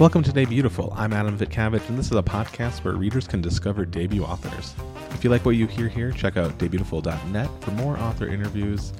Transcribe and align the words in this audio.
Welcome 0.00 0.24
to 0.24 0.32
Debutiful. 0.32 0.92
I'm 0.96 1.12
Adam 1.12 1.38
Vitcavage, 1.38 1.88
and 1.88 1.96
this 1.96 2.06
is 2.06 2.16
a 2.16 2.22
podcast 2.22 2.82
where 2.82 2.94
readers 2.94 3.28
can 3.28 3.40
discover 3.40 3.84
debut 3.84 4.24
authors. 4.24 4.74
If 5.10 5.22
you 5.22 5.30
like 5.30 5.44
what 5.44 5.54
you 5.54 5.68
hear 5.68 5.86
here, 5.86 6.10
check 6.10 6.36
out 6.36 6.58
debutiful.net 6.58 7.48
for 7.60 7.70
more 7.70 7.96
author 7.98 8.26
interviews 8.26 8.92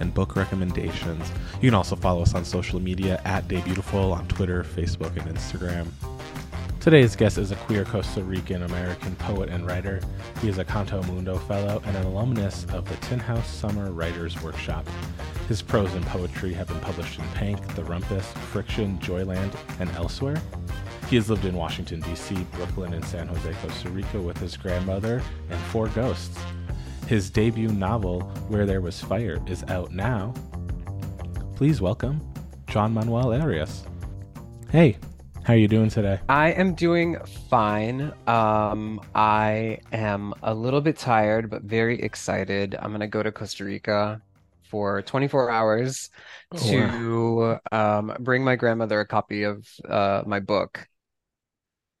and 0.00 0.12
book 0.12 0.36
recommendations. 0.36 1.32
You 1.62 1.70
can 1.70 1.74
also 1.74 1.96
follow 1.96 2.20
us 2.20 2.34
on 2.34 2.44
social 2.44 2.80
media 2.80 3.22
at 3.24 3.48
Debutiful 3.48 4.14
on 4.14 4.28
Twitter, 4.28 4.62
Facebook, 4.62 5.16
and 5.16 5.34
Instagram. 5.34 5.86
Today's 6.80 7.16
guest 7.16 7.38
is 7.38 7.50
a 7.50 7.56
queer 7.56 7.86
Costa 7.86 8.22
Rican 8.22 8.64
American 8.64 9.16
poet 9.16 9.48
and 9.48 9.66
writer. 9.66 10.02
He 10.42 10.50
is 10.50 10.58
a 10.58 10.66
CantoMundo 10.66 11.40
Fellow 11.48 11.80
and 11.86 11.96
an 11.96 12.04
alumnus 12.04 12.66
of 12.74 12.86
the 12.86 12.96
Tin 12.96 13.20
House 13.20 13.48
Summer 13.48 13.90
Writers 13.90 14.42
Workshop. 14.42 14.86
His 15.52 15.60
prose 15.60 15.92
and 15.92 16.06
poetry 16.06 16.54
have 16.54 16.68
been 16.68 16.80
published 16.80 17.18
in 17.18 17.26
Pank, 17.34 17.74
The 17.74 17.82
Rumpus, 17.82 18.24
Friction, 18.52 18.98
Joyland, 19.00 19.54
and 19.80 19.90
elsewhere. 19.90 20.40
He 21.10 21.16
has 21.16 21.28
lived 21.28 21.44
in 21.44 21.54
Washington, 21.54 22.00
D.C., 22.00 22.46
Brooklyn, 22.52 22.94
and 22.94 23.04
San 23.04 23.28
Jose, 23.28 23.52
Costa 23.60 23.90
Rica 23.90 24.18
with 24.18 24.38
his 24.38 24.56
grandmother 24.56 25.22
and 25.50 25.60
four 25.64 25.88
ghosts. 25.88 26.38
His 27.06 27.28
debut 27.28 27.68
novel, 27.68 28.22
Where 28.48 28.64
There 28.64 28.80
Was 28.80 29.02
Fire, 29.02 29.42
is 29.46 29.62
out 29.64 29.92
now. 29.92 30.32
Please 31.54 31.82
welcome 31.82 32.26
John 32.66 32.94
Manuel 32.94 33.34
Arias. 33.34 33.84
Hey, 34.70 34.96
how 35.44 35.52
are 35.52 35.56
you 35.56 35.68
doing 35.68 35.90
today? 35.90 36.18
I 36.30 36.52
am 36.52 36.72
doing 36.72 37.18
fine. 37.50 38.10
Um, 38.26 39.02
I 39.14 39.80
am 39.92 40.32
a 40.42 40.54
little 40.54 40.80
bit 40.80 40.96
tired, 40.96 41.50
but 41.50 41.60
very 41.60 42.00
excited. 42.00 42.74
I'm 42.80 42.90
gonna 42.90 43.06
go 43.06 43.22
to 43.22 43.30
Costa 43.30 43.66
Rica 43.66 44.22
for 44.72 45.02
24 45.02 45.50
hours 45.50 46.10
Oh, 46.52 46.68
to 46.68 47.58
um, 47.72 48.16
bring 48.20 48.44
my 48.44 48.56
grandmother 48.56 49.00
a 49.00 49.06
copy 49.06 49.44
of 49.44 49.68
uh, 49.88 50.24
my 50.26 50.40
book 50.40 50.88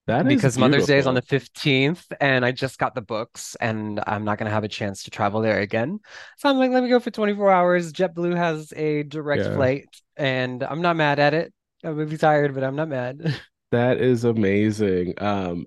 That 0.06 0.26
is 0.26 0.46
because 0.46 0.58
Mother's 0.58 0.86
Day 0.86 0.98
is 0.98 1.06
on 1.06 1.14
the 1.14 1.22
15th, 1.22 2.12
and 2.20 2.44
I 2.44 2.52
just 2.52 2.78
got 2.78 2.94
the 2.94 3.00
books, 3.00 3.56
and 3.60 4.00
I'm 4.06 4.24
not 4.24 4.38
gonna 4.38 4.50
have 4.50 4.64
a 4.64 4.68
chance 4.68 5.04
to 5.04 5.10
travel 5.10 5.40
there 5.40 5.60
again. 5.60 6.00
So 6.38 6.48
I'm 6.48 6.58
like, 6.58 6.70
let 6.70 6.82
me 6.82 6.88
go 6.88 7.00
for 7.00 7.10
24 7.10 7.50
hours. 7.50 7.92
JetBlue 7.92 8.36
has 8.36 8.72
a 8.76 9.02
direct 9.04 9.46
Yeah. 9.46 9.48
flight, 9.48 9.88
and 10.16 10.62
I'm 10.62 10.82
not 10.82 10.96
mad 10.96 11.18
at 11.18 11.34
it. 11.34 11.52
I'm 11.84 11.94
gonna 11.96 12.06
be 12.06 12.16
tired, 12.18 12.54
but 12.54 12.64
I'm 12.64 12.76
not 12.76 12.88
mad. 12.88 13.40
That 13.70 13.98
is 14.00 14.24
amazing. 14.24 15.14
Um, 15.18 15.66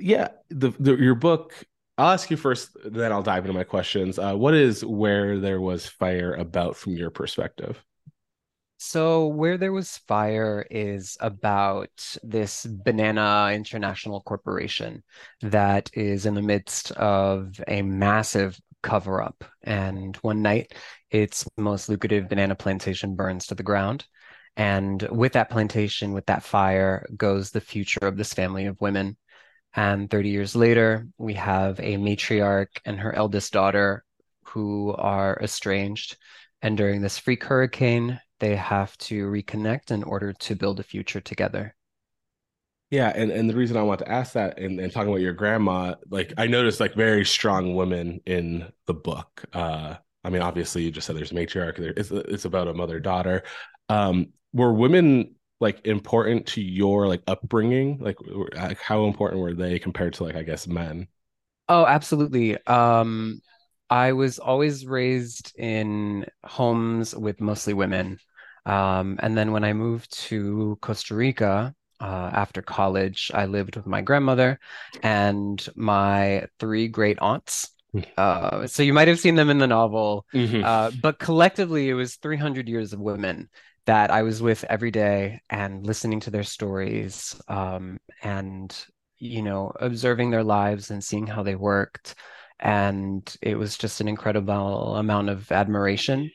yeah, 0.00 0.28
the, 0.50 0.70
the 0.78 0.96
your 0.96 1.14
book. 1.14 1.54
I'll 1.96 2.12
ask 2.12 2.30
you 2.30 2.36
first, 2.36 2.76
then 2.84 3.12
I'll 3.12 3.22
dive 3.22 3.44
into 3.44 3.56
my 3.56 3.64
questions. 3.64 4.18
Uh, 4.18 4.34
what 4.34 4.54
is 4.54 4.84
Where 4.84 5.38
There 5.38 5.60
Was 5.60 5.86
Fire 5.86 6.34
about 6.34 6.76
from 6.76 6.96
your 6.96 7.10
perspective? 7.10 7.82
So, 8.78 9.28
Where 9.28 9.56
There 9.56 9.72
Was 9.72 9.98
Fire 10.08 10.66
is 10.70 11.16
about 11.20 11.90
this 12.22 12.66
Banana 12.66 13.52
International 13.54 14.20
Corporation 14.22 15.04
that 15.40 15.88
is 15.94 16.26
in 16.26 16.34
the 16.34 16.42
midst 16.42 16.90
of 16.92 17.60
a 17.68 17.82
massive 17.82 18.60
cover 18.82 19.22
up. 19.22 19.44
And 19.62 20.16
one 20.16 20.42
night, 20.42 20.74
its 21.10 21.46
most 21.56 21.88
lucrative 21.88 22.28
banana 22.28 22.56
plantation 22.56 23.14
burns 23.14 23.46
to 23.46 23.54
the 23.54 23.62
ground. 23.62 24.04
And 24.56 25.02
with 25.10 25.32
that 25.32 25.50
plantation, 25.50 26.12
with 26.12 26.26
that 26.26 26.42
fire, 26.42 27.06
goes 27.16 27.50
the 27.50 27.60
future 27.60 28.06
of 28.06 28.16
this 28.16 28.34
family 28.34 28.66
of 28.66 28.80
women. 28.80 29.16
And 29.74 30.08
30 30.08 30.28
years 30.28 30.54
later, 30.54 31.08
we 31.18 31.34
have 31.34 31.80
a 31.80 31.96
matriarch 31.96 32.80
and 32.84 32.98
her 33.00 33.12
eldest 33.14 33.52
daughter 33.52 34.04
who 34.44 34.94
are 34.94 35.38
estranged. 35.42 36.16
And 36.62 36.76
during 36.76 37.02
this 37.02 37.18
freak 37.18 37.44
hurricane, 37.44 38.20
they 38.40 38.56
have 38.56 38.96
to 38.98 39.26
reconnect 39.26 39.90
in 39.90 40.02
order 40.04 40.32
to 40.32 40.54
build 40.54 40.80
a 40.80 40.84
future 40.84 41.20
together. 41.20 41.74
Yeah, 42.90 43.12
and, 43.14 43.32
and 43.32 43.50
the 43.50 43.56
reason 43.56 43.76
I 43.76 43.82
want 43.82 44.00
to 44.00 44.10
ask 44.10 44.34
that 44.34 44.58
and, 44.58 44.78
and 44.78 44.92
talking 44.92 45.08
about 45.08 45.20
your 45.20 45.32
grandma, 45.32 45.96
like 46.10 46.32
I 46.36 46.46
noticed 46.46 46.78
like 46.78 46.94
very 46.94 47.24
strong 47.24 47.74
women 47.74 48.20
in 48.26 48.70
the 48.86 48.94
book. 48.94 49.44
Uh, 49.52 49.96
I 50.22 50.30
mean, 50.30 50.42
obviously 50.42 50.84
you 50.84 50.92
just 50.92 51.06
said 51.06 51.16
there's 51.16 51.32
a 51.32 51.34
matriarch, 51.34 51.76
there 51.76 51.92
it's 51.96 52.10
it's 52.10 52.44
about 52.44 52.68
a 52.68 52.74
mother-daughter. 52.74 53.42
Um, 53.88 54.28
were 54.52 54.72
women 54.72 55.34
like 55.60 55.86
important 55.86 56.46
to 56.48 56.60
your 56.62 57.08
like 57.08 57.22
upbringing? 57.26 57.98
Like, 57.98 58.16
like 58.54 58.78
how 58.80 59.06
important 59.06 59.40
were 59.42 59.54
they 59.54 59.78
compared 59.78 60.14
to 60.14 60.24
like 60.24 60.36
I 60.36 60.42
guess 60.42 60.66
men? 60.66 61.08
Oh, 61.68 61.86
absolutely. 61.86 62.58
Um, 62.66 63.40
I 63.88 64.12
was 64.12 64.38
always 64.38 64.86
raised 64.86 65.52
in 65.58 66.26
homes 66.44 67.14
with 67.14 67.40
mostly 67.40 67.74
women. 67.74 68.18
Um, 68.66 69.18
and 69.22 69.36
then 69.36 69.52
when 69.52 69.64
I 69.64 69.72
moved 69.72 70.12
to 70.28 70.78
Costa 70.80 71.14
Rica, 71.14 71.74
uh, 72.00 72.30
after 72.32 72.60
college, 72.60 73.30
I 73.34 73.46
lived 73.46 73.76
with 73.76 73.86
my 73.86 74.00
grandmother 74.02 74.58
and 75.02 75.66
my 75.74 76.46
three 76.58 76.88
great 76.88 77.18
aunts. 77.20 77.70
Uh, 78.16 78.66
so 78.66 78.82
you 78.82 78.92
might 78.92 79.08
have 79.08 79.20
seen 79.20 79.34
them 79.34 79.50
in 79.50 79.58
the 79.58 79.66
novel. 79.66 80.26
Mhm. 80.32 80.62
Uh, 80.62 80.90
but 80.90 81.18
collectively, 81.18 81.88
it 81.88 81.94
was 81.94 82.16
300 82.16 82.68
years 82.68 82.92
of 82.92 83.00
women 83.00 83.48
that 83.86 84.10
I 84.10 84.22
was 84.22 84.42
with 84.42 84.64
every 84.64 84.90
day 84.90 85.40
and 85.50 85.86
listening 85.86 86.20
to 86.20 86.30
their 86.30 86.42
stories, 86.44 87.40
um, 87.48 87.98
and 88.22 88.74
you 89.18 89.42
know, 89.42 89.72
observing 89.80 90.30
their 90.30 90.44
lives 90.44 90.90
and 90.90 91.02
seeing 91.02 91.26
how 91.26 91.42
they 91.42 91.54
worked. 91.54 92.14
And 92.60 93.34
it 93.40 93.56
was 93.56 93.78
just 93.78 94.00
an 94.00 94.08
incredible 94.08 94.96
amount 94.96 95.28
of 95.30 95.50
admiration. 95.52 96.30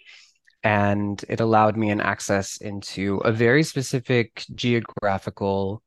And 0.64 1.24
it 1.30 1.40
allowed 1.40 1.78
me 1.78 1.90
an 1.90 2.02
access 2.02 2.58
into 2.58 3.18
a 3.18 3.32
very 3.32 3.64
specific 3.64 4.46
geographical 4.56 5.82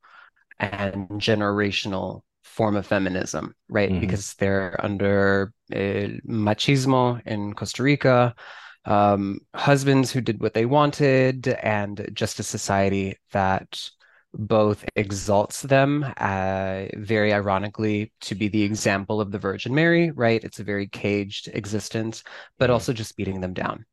and 0.58 1.08
generational 1.20 2.22
form 2.44 2.76
of 2.76 2.86
feminism, 2.86 3.54
right? 3.68 3.90
Mhm. 3.90 4.00
Because 4.00 4.34
they're 4.34 4.76
under 4.84 5.52
uh, 5.72 6.18
machismo 6.26 7.20
in 7.26 7.54
Costa 7.54 7.82
Rica, 7.82 8.34
um, 8.84 9.40
husbands 9.54 10.10
who 10.10 10.20
did 10.20 10.40
what 10.40 10.54
they 10.54 10.66
wanted, 10.66 11.48
and 11.48 12.08
just 12.12 12.40
a 12.40 12.42
society 12.42 13.18
that 13.32 13.90
both 14.34 14.84
exalts 14.96 15.62
them, 15.62 16.04
uh, 16.16 16.86
very 16.96 17.32
ironically, 17.32 18.12
to 18.22 18.34
be 18.34 18.48
the 18.48 18.62
example 18.62 19.20
of 19.20 19.30
the 19.30 19.38
Virgin 19.38 19.74
Mary, 19.74 20.10
right? 20.10 20.42
It's 20.42 20.58
a 20.60 20.64
very 20.64 20.88
caged 20.88 21.48
existence, 21.48 22.24
but 22.58 22.70
Mhm. 22.70 22.72
also 22.72 22.92
just 22.92 23.16
beating 23.16 23.40
them 23.40 23.52
down. 23.54 23.84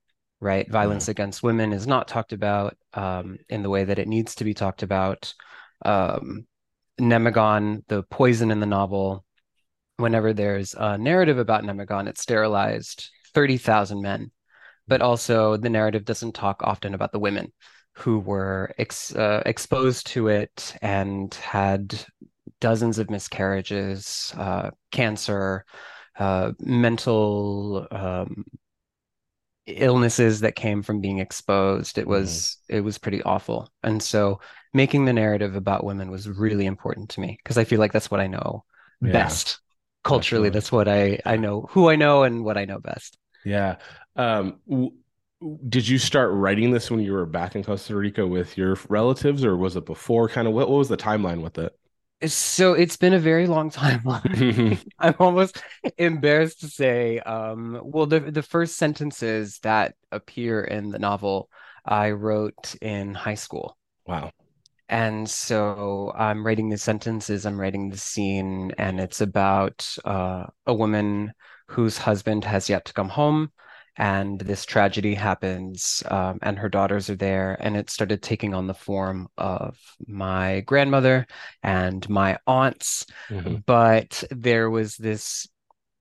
Right, 0.42 0.72
violence 0.72 1.10
against 1.10 1.44
women 1.44 1.74
is 1.74 1.86
not 1.86 2.08
talked 2.08 2.32
about 2.32 2.78
um, 2.94 3.40
in 3.50 3.62
the 3.62 3.70
way 3.70 3.84
that 3.84 4.00
it 4.00 4.08
needs 4.08 4.36
to 4.36 4.46
be 4.46 4.54
talked 4.54 4.84
about. 4.84 5.34
Um, 5.84 6.48
Nemagon, 6.98 7.84
the 7.90 8.04
poison 8.04 8.50
in 8.50 8.62
the 8.62 8.66
novel, 8.66 9.26
whenever 9.98 10.32
there's 10.32 10.74
a 10.76 10.98
narrative 10.98 11.40
about 11.40 11.66
Nemagon, 11.66 12.08
it's 12.08 12.22
sterilized 12.22 13.10
30,000 13.34 14.02
men. 14.02 14.32
But 14.90 15.02
also, 15.02 15.58
the 15.58 15.70
narrative 15.70 16.06
doesn't 16.06 16.34
talk 16.36 16.62
often 16.64 16.94
about 16.96 17.14
the 17.14 17.20
women 17.20 17.54
who 17.94 18.20
were 18.20 18.74
ex 18.78 19.16
uh, 19.16 19.44
exposed 19.46 20.08
to 20.08 20.28
it 20.30 20.76
and 20.82 21.34
had 21.36 22.06
dozens 22.62 23.00
of 23.00 23.10
miscarriages, 23.10 24.34
uh, 24.38 24.72
cancer, 24.92 25.66
uh, 26.18 26.54
mental 26.60 27.88
um, 27.92 28.46
illnesses 29.68 30.40
that 30.42 30.56
came 30.56 30.82
from 30.82 31.02
being 31.02 31.20
exposed. 31.20 31.98
It 31.98 32.08
was 32.08 32.58
it 32.68 32.82
was 32.82 32.98
pretty 32.98 33.22
awful. 33.24 33.72
And 33.84 34.02
so 34.02 34.40
making 34.74 35.06
the 35.06 35.14
narrative 35.14 35.56
about 35.56 35.84
women 35.84 36.10
was 36.12 36.28
really 36.28 36.66
important 36.66 37.10
to 37.12 37.22
me 37.22 37.38
because 37.44 37.58
I 37.58 37.64
feel 37.64 37.80
like 37.80 37.92
that's 37.94 38.12
what 38.12 38.20
I 38.20 38.28
know 38.28 38.64
Yeah, 39.02 39.38
best. 39.38 39.60
Culturally, 40.04 40.50
definitely. 40.50 40.50
that's 40.50 40.72
what 40.72 40.88
I 40.88 41.20
I 41.26 41.38
know 41.38 41.68
who 41.72 41.90
I 41.90 41.96
know 41.96 42.24
and 42.24 42.44
what 42.44 42.58
I 42.58 42.66
know 42.66 42.80
best. 42.80 43.18
Yeah. 43.44 43.78
Um, 44.20 44.60
w- 44.70 44.92
did 45.70 45.88
you 45.88 45.98
start 45.98 46.32
writing 46.34 46.72
this 46.72 46.92
when 46.92 47.00
you 47.00 47.14
were 47.14 47.26
back 47.26 47.56
in 47.56 47.64
Costa 47.64 47.96
Rica 47.96 48.28
with 48.28 48.58
your 48.58 48.78
relatives, 48.90 49.46
or 49.46 49.56
was 49.56 49.78
it 49.78 49.86
before? 49.86 50.28
Kind 50.28 50.48
of 50.48 50.54
what, 50.54 50.70
what 50.70 50.78
was 50.78 50.90
the 50.90 50.98
timeline 50.98 51.42
with 51.42 51.58
it? 51.58 51.74
So 52.26 52.74
it's 52.74 52.98
been 52.98 53.14
a 53.14 53.20
very 53.20 53.48
long 53.48 53.70
time. 53.72 54.02
I'm 55.00 55.16
almost 55.20 55.64
embarrassed 55.98 56.60
to 56.60 56.68
say, 56.68 57.20
um, 57.20 57.80
well, 57.82 58.06
the 58.06 58.20
the 58.20 58.44
first 58.44 58.76
sentences 58.76 59.60
that 59.60 59.96
appear 60.12 60.62
in 60.62 60.90
the 60.90 61.00
novel 61.00 61.50
I 61.86 62.12
wrote 62.12 62.76
in 62.82 63.14
high 63.14 63.36
school. 63.36 63.78
Wow. 64.06 64.32
And 64.90 65.30
so 65.30 66.12
I'm 66.18 66.46
writing 66.46 66.68
the 66.68 66.78
sentences, 66.78 67.46
I'm 67.46 67.60
writing 67.60 67.90
the 67.90 67.98
scene, 67.98 68.74
and 68.78 69.00
it's 69.00 69.22
about 69.22 69.88
uh, 70.04 70.48
a 70.66 70.74
woman 70.74 71.32
whose 71.68 72.00
husband 72.00 72.44
has 72.44 72.70
yet 72.70 72.86
to 72.86 72.94
come 72.94 73.10
home. 73.10 73.52
And 74.00 74.40
this 74.40 74.66
tragedy 74.66 75.14
happens, 75.16 76.04
um, 76.10 76.40
and 76.42 76.58
her 76.58 76.70
daughters 76.70 77.10
are 77.10 77.16
there. 77.18 77.58
And 77.60 77.78
it 77.78 77.90
started 77.92 78.24
taking 78.24 78.54
on 78.56 78.68
the 78.68 78.74
form 78.74 79.28
of 79.38 79.78
my 80.08 80.62
grandmother 80.62 81.28
and 81.64 82.10
my 82.10 82.40
aunts. 82.48 83.06
Mhm. 83.30 83.64
But 83.66 84.24
there 84.32 84.70
was 84.70 84.96
this, 84.98 85.48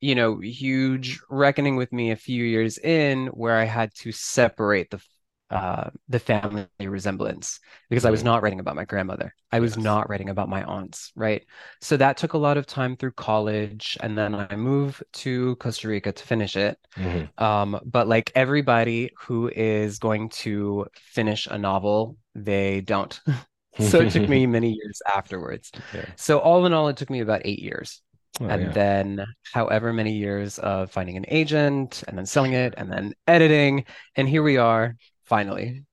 you 0.00 0.14
know, 0.14 0.38
huge 0.40 1.20
reckoning 1.28 1.76
with 1.76 1.92
me 1.92 2.12
a 2.12 2.16
few 2.16 2.44
years 2.44 2.78
in 2.78 3.26
where 3.28 3.56
I 3.56 3.64
had 3.64 3.94
to 3.96 4.12
separate 4.12 4.90
the 4.90 5.00
uh, 5.50 5.90
the 6.08 6.18
family 6.18 6.66
resemblance 6.80 7.60
because 7.88 8.04
I 8.04 8.10
was 8.10 8.22
Mhm. 8.22 8.24
not 8.24 8.42
writing 8.42 8.60
about 8.60 8.76
my 8.76 8.84
grandmother. 8.84 9.34
I 9.50 9.60
was 9.60 9.76
Yes. 9.76 9.78
not 9.78 10.08
writing 10.10 10.28
about 10.28 10.48
my 10.48 10.62
aunts, 10.64 11.10
right? 11.16 11.44
So 11.80 11.96
that 11.96 12.16
took 12.18 12.34
a 12.34 12.38
lot 12.38 12.56
of 12.58 12.66
time 12.66 12.96
through 12.96 13.12
college, 13.12 13.96
and 14.00 14.16
then 14.16 14.34
I 14.34 14.56
moved 14.56 15.02
to 15.14 15.56
Costa 15.56 15.88
Rica 15.88 16.12
to 16.12 16.24
finish 16.24 16.56
it. 16.56 16.78
Mhm. 16.96 17.28
Um, 17.38 17.80
but 17.84 18.08
like 18.08 18.32
everybody 18.34 19.10
who 19.20 19.48
is 19.54 19.98
going 19.98 20.28
to 20.30 20.86
finish 20.96 21.46
a 21.46 21.58
novel, 21.58 22.16
they 22.34 22.80
don't. 22.80 23.18
So 23.80 24.00
it 24.00 24.10
took 24.10 24.26
me 24.26 24.44
many 24.48 24.72
years 24.72 25.00
afterwards. 25.06 25.70
Yeah. 25.92 26.04
So 26.16 26.40
all 26.40 26.66
in 26.66 26.72
all, 26.72 26.88
it 26.88 26.96
took 26.96 27.10
me 27.10 27.20
about 27.20 27.42
eight 27.44 27.60
years. 27.60 28.02
Oh, 28.40 28.48
And 28.48 28.62
yeah. 28.62 28.74
then 28.74 29.24
however 29.52 29.92
many 29.92 30.14
years 30.14 30.58
of 30.58 30.90
finding 30.90 31.16
an 31.16 31.26
agent 31.28 32.02
and 32.08 32.18
then 32.18 32.26
selling 32.26 32.54
it 32.54 32.74
and 32.76 32.90
then 32.90 33.14
editing. 33.28 33.84
And 34.16 34.28
here 34.28 34.42
we 34.42 34.56
are, 34.56 34.96
finally. 35.28 35.84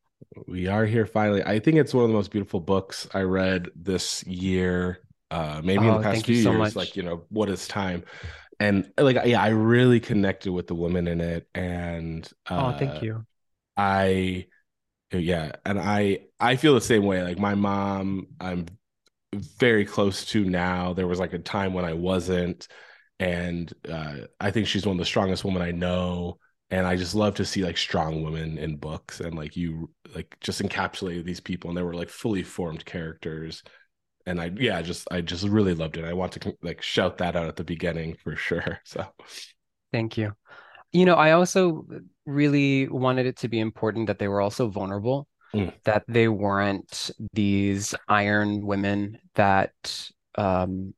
We 0.47 0.67
are 0.67 0.85
here 0.85 1.05
finally. 1.05 1.43
I 1.43 1.59
think 1.59 1.77
it's 1.77 1.93
one 1.93 2.03
of 2.03 2.09
the 2.09 2.15
most 2.15 2.31
beautiful 2.31 2.59
books 2.59 3.07
I 3.13 3.21
read 3.21 3.69
this 3.75 4.23
year. 4.25 4.99
Uh, 5.31 5.61
maybe 5.63 5.87
in 5.87 5.93
Oh, 5.93 5.97
the 5.97 5.99
past 5.99 6.25
few 6.25 6.35
so 6.35 6.53
years. 6.53 6.75
much. 6.75 6.75
Like 6.75 6.95
you 6.95 7.03
know, 7.03 7.25
what 7.29 7.49
is 7.49 7.67
time? 7.67 8.03
And 8.59 8.91
like, 8.97 9.17
yeah, 9.25 9.41
I 9.43 9.49
really 9.49 9.99
connected 9.99 10.51
with 10.51 10.67
the 10.67 10.75
woman 10.75 11.07
in 11.07 11.21
it, 11.21 11.47
and 11.55 12.29
Oh, 12.57 12.71
uh, 12.71 12.73
thank 12.73 13.01
you. 13.01 13.25
I, 13.77 14.47
yeah, 15.13 15.53
and 15.65 15.79
I 15.79 16.27
I 16.39 16.57
feel 16.57 16.75
the 16.75 16.81
same 16.81 17.05
way. 17.05 17.23
Like 17.23 17.39
my 17.39 17.55
mom, 17.55 18.27
I'm 18.41 18.67
very 19.33 19.85
close 19.85 20.25
to 20.27 20.45
now. 20.45 20.93
There 20.93 21.07
was 21.07 21.19
like 21.19 21.33
a 21.33 21.39
time 21.39 21.73
when 21.73 21.85
I 21.85 21.93
wasn't, 21.93 22.67
and 23.19 23.71
uh, 23.89 24.17
I 24.39 24.51
think 24.51 24.67
she's 24.67 24.85
one 24.85 24.95
of 24.95 24.99
the 24.99 25.05
strongest 25.05 25.45
women 25.45 25.61
I 25.61 25.71
know. 25.71 26.39
And 26.71 26.87
I 26.87 26.95
just 26.95 27.15
love 27.15 27.35
to 27.35 27.45
see 27.45 27.63
like 27.63 27.77
strong 27.77 28.23
women 28.23 28.57
in 28.57 28.77
books, 28.77 29.19
and 29.19 29.35
like 29.35 29.55
you 29.55 29.91
like 30.15 30.35
just 30.41 30.61
encapsulated 30.61 31.23
these 31.25 31.39
people, 31.39 31.69
and 31.69 31.77
they 31.77 31.83
were 31.83 31.93
like 31.95 32.09
fully 32.09 32.43
formed 32.43 32.85
characters. 32.85 33.63
And 34.25 34.41
I 34.41 34.51
yeah, 34.57 34.81
just 34.81 35.07
I 35.11 35.21
just 35.21 35.45
really 35.45 35.75
loved 35.75 35.97
it. 35.97 36.05
I 36.05 36.13
want 36.13 36.33
to 36.33 36.57
like 36.63 36.81
shout 36.81 37.19
that 37.19 37.35
out 37.35 37.47
at 37.47 37.55
the 37.57 37.63
beginning 37.65 38.17
for 38.23 38.35
sure. 38.35 38.79
So 38.85 39.05
Thank 39.91 40.17
you. 40.17 40.33
You 40.93 41.05
know, 41.05 41.15
I 41.15 41.33
also 41.33 41.85
really 42.25 42.87
wanted 42.87 43.25
it 43.25 43.37
to 43.37 43.49
be 43.49 43.59
important 43.59 44.07
that 44.07 44.19
they 44.19 44.27
were 44.27 44.41
also 44.41 44.69
vulnerable, 44.69 45.27
Mm. 45.53 45.71
that 45.85 46.03
they 46.07 46.27
weren't 46.27 47.11
these 47.33 47.95
iron 48.07 48.65
women 48.65 49.19
that 49.35 49.73
um 50.37 50.93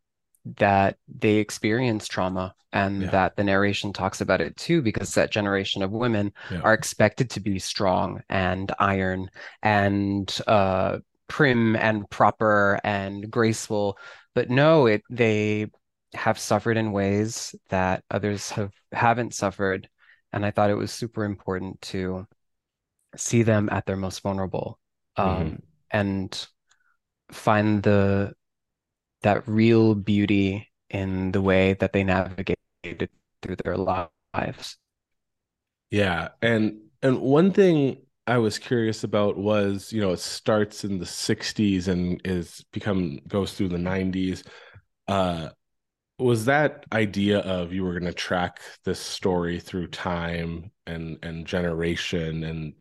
that 0.57 0.97
they 1.07 1.35
experience 1.35 2.07
trauma 2.07 2.53
and 2.73 3.03
Yeah. 3.03 3.09
that 3.11 3.35
the 3.35 3.43
narration 3.43 3.93
talks 3.93 4.21
about 4.21 4.41
it 4.41 4.55
too, 4.57 4.81
because 4.81 5.13
that 5.13 5.31
generation 5.31 5.81
of 5.83 5.91
women 5.91 6.33
Yeah. 6.51 6.61
are 6.61 6.73
expected 6.73 7.29
to 7.31 7.39
be 7.39 7.59
strong 7.59 8.21
and 8.29 8.71
iron 8.79 9.29
and 9.63 10.39
uh 10.47 10.99
prim 11.27 11.75
and 11.75 12.09
proper 12.09 12.79
and 12.83 13.29
graceful. 13.29 13.97
But 14.33 14.49
no, 14.49 14.85
it 14.87 15.01
they 15.09 15.67
have 16.13 16.39
suffered 16.39 16.77
in 16.77 16.91
ways 16.93 17.53
that 17.69 18.03
others 18.09 18.49
have 18.51 18.71
haven't 18.91 19.33
suffered. 19.33 19.89
And 20.33 20.45
I 20.45 20.51
thought 20.51 20.69
it 20.69 20.75
was 20.75 20.91
super 20.91 21.23
important 21.25 21.81
to 21.93 22.27
see 23.15 23.43
them 23.43 23.69
at 23.71 23.85
their 23.85 23.97
most 23.97 24.21
vulnerable 24.21 24.79
um, 25.15 25.59
and 25.91 26.47
find 27.31 27.81
the 27.81 28.33
that 29.21 29.47
real 29.47 29.95
beauty 29.95 30.71
in 30.89 31.31
the 31.31 31.41
way 31.41 31.73
that 31.73 31.93
they 31.93 32.03
navigated 32.03 32.57
through 33.41 33.55
their 33.57 33.77
lives. 33.77 34.77
Yeah, 35.89 36.29
and 36.41 36.81
and 37.01 37.21
one 37.21 37.51
thing 37.51 38.05
I 38.25 38.37
was 38.39 38.59
curious 38.59 39.03
about 39.03 39.37
was, 39.37 39.93
you 39.93 40.01
know, 40.01 40.11
it 40.11 40.19
starts 40.19 40.83
in 40.83 40.99
the 40.99 41.05
60s 41.05 41.87
and 41.87 42.21
is 42.25 42.63
become 42.71 43.19
goes 43.27 43.53
through 43.53 43.69
the 43.69 43.77
90s. 43.77 44.43
Uh 45.07 45.49
was 46.19 46.45
that 46.45 46.85
idea 46.93 47.39
of 47.41 47.73
you 47.73 47.83
were 47.83 47.93
going 47.93 48.05
to 48.11 48.13
track 48.13 48.61
this 48.85 48.99
story 48.99 49.59
through 49.59 49.87
time 49.89 50.71
and 50.87 51.19
and 51.23 51.47
generation 51.47 52.43
and 52.45 52.73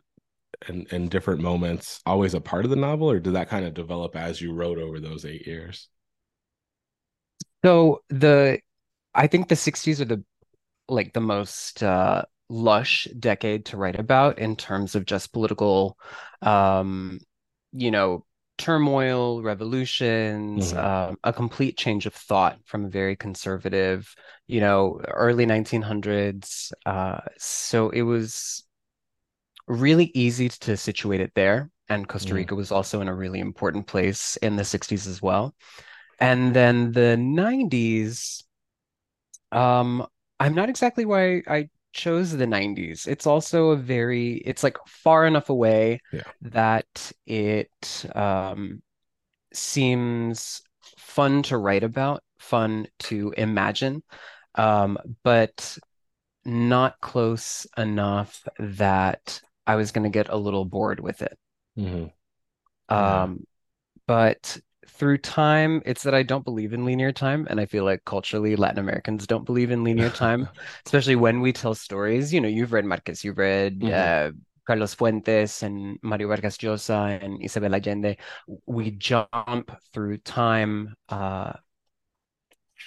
and 0.68 0.88
and 0.92 1.10
different 1.10 1.40
moments 1.42 2.00
always 2.06 2.34
a 2.34 2.40
part 2.40 2.64
of 2.66 2.70
the 2.70 2.76
novel 2.76 3.10
or 3.10 3.20
did 3.20 3.34
that 3.34 3.48
kind 3.50 3.66
of 3.66 3.74
develop 3.74 4.16
as 4.16 4.40
you 4.42 4.52
wrote 4.54 4.78
over 4.78 5.00
those 5.00 5.24
8 5.26 5.46
years? 5.46 5.88
So 7.64 8.03
the 8.08 8.61
I 9.14 9.26
think 9.26 9.49
the 9.49 9.56
60s 9.56 10.00
are 10.00 10.05
the 10.06 10.25
like 10.88 11.12
the 11.14 11.20
most 11.20 11.82
uh, 11.82 12.25
lush 12.50 13.08
decade 13.19 13.67
to 13.67 13.76
write 13.79 13.99
about 13.99 14.38
in 14.38 14.56
terms 14.56 14.94
of 14.97 15.06
just 15.06 15.32
political, 15.32 15.99
um, 16.43 17.20
you 17.73 17.91
know, 17.91 18.26
turmoil, 18.58 19.43
revolutions, 19.43 20.73
Mhm. 20.73 20.75
um, 20.75 21.19
a 21.25 21.32
complete 21.32 21.76
change 21.79 22.06
of 22.06 22.14
thought 22.14 22.58
from 22.67 22.87
a 22.87 22.91
very 22.91 23.17
conservative, 23.17 24.14
you 24.49 24.61
know, 24.61 25.00
early 25.08 25.47
1900s. 25.47 26.73
Uh, 26.87 27.20
so 27.38 27.91
it 27.91 28.03
was 28.03 28.64
really 29.69 30.11
easy 30.14 30.49
to 30.49 30.76
situate 30.76 31.20
it 31.20 31.32
there. 31.35 31.70
And 31.88 32.08
Costa 32.08 32.35
Mhm. 32.35 32.35
Rica 32.35 32.55
was 32.55 32.73
also 32.73 33.00
in 33.00 33.08
a 33.08 33.14
really 33.14 33.38
important 33.41 33.87
place 33.87 34.37
in 34.38 34.56
the 34.56 34.64
60s 34.64 35.06
as 35.06 35.23
well. 35.23 35.55
And 36.18 36.54
then 36.54 36.92
the 36.92 37.16
90s, 37.16 38.44
um, 39.52 40.06
I'm 40.40 40.54
not 40.54 40.68
exactly 40.68 41.04
why 41.04 41.42
I 41.48 41.68
chose 41.92 42.32
the 42.32 42.46
90s. 42.46 43.06
It's 43.06 43.26
also 43.26 43.70
a 43.70 43.76
very, 43.76 44.34
it's 44.38 44.62
like 44.62 44.78
far 44.86 45.26
enough 45.26 45.50
away 45.50 46.00
Yeah. 46.12 46.22
that 46.42 47.12
it 47.26 48.06
um, 48.14 48.82
seems 49.52 50.62
fun 50.98 51.42
to 51.44 51.58
write 51.58 51.84
about, 51.84 52.22
fun 52.38 52.88
to 53.00 53.34
imagine, 53.36 54.02
um, 54.56 54.98
but 55.24 55.78
not 56.44 57.00
close 57.00 57.66
enough 57.76 58.46
that 58.58 59.40
I 59.66 59.76
was 59.76 59.92
going 59.92 60.04
to 60.04 60.10
get 60.10 60.28
a 60.30 60.36
little 60.36 60.64
bored 60.64 61.00
with 61.00 61.22
it. 61.22 61.38
Mhm. 61.76 62.10
Yeah. 62.90 63.28
Um, 63.28 63.46
but 64.06 64.58
through 64.88 65.18
time, 65.18 65.82
it's 65.86 66.02
that 66.04 66.14
I 66.14 66.22
don't 66.22 66.44
believe 66.44 66.72
in 66.72 66.84
linear 66.84 67.12
time, 67.12 67.46
and 67.50 67.60
I 67.60 67.66
feel 67.66 67.84
like 67.84 68.04
culturally 68.04 68.56
Latin 68.56 68.78
Americans 68.78 69.26
don't 69.26 69.44
believe 69.44 69.70
in 69.70 69.84
linear 69.84 70.10
time, 70.10 70.48
especially 70.86 71.16
when 71.16 71.40
we 71.40 71.52
tell 71.52 71.74
stories. 71.74 72.32
You 72.32 72.40
know, 72.40 72.48
you've 72.48 72.72
read 72.72 72.84
Marquez, 72.84 73.24
you've 73.24 73.38
read 73.38 73.82
Mhm. 73.82 73.90
uh, 73.90 74.32
Carlos 74.66 74.94
Fuentes 74.94 75.62
and 75.62 75.98
Mario 76.02 76.28
Vargas 76.28 76.58
Llosa 76.58 77.22
and 77.22 77.43
Isabel 77.43 77.74
Allende. 77.74 78.16
We 78.66 78.93
jump 78.93 79.70
through 79.93 80.19
time 80.19 80.94
uh, 81.08 81.52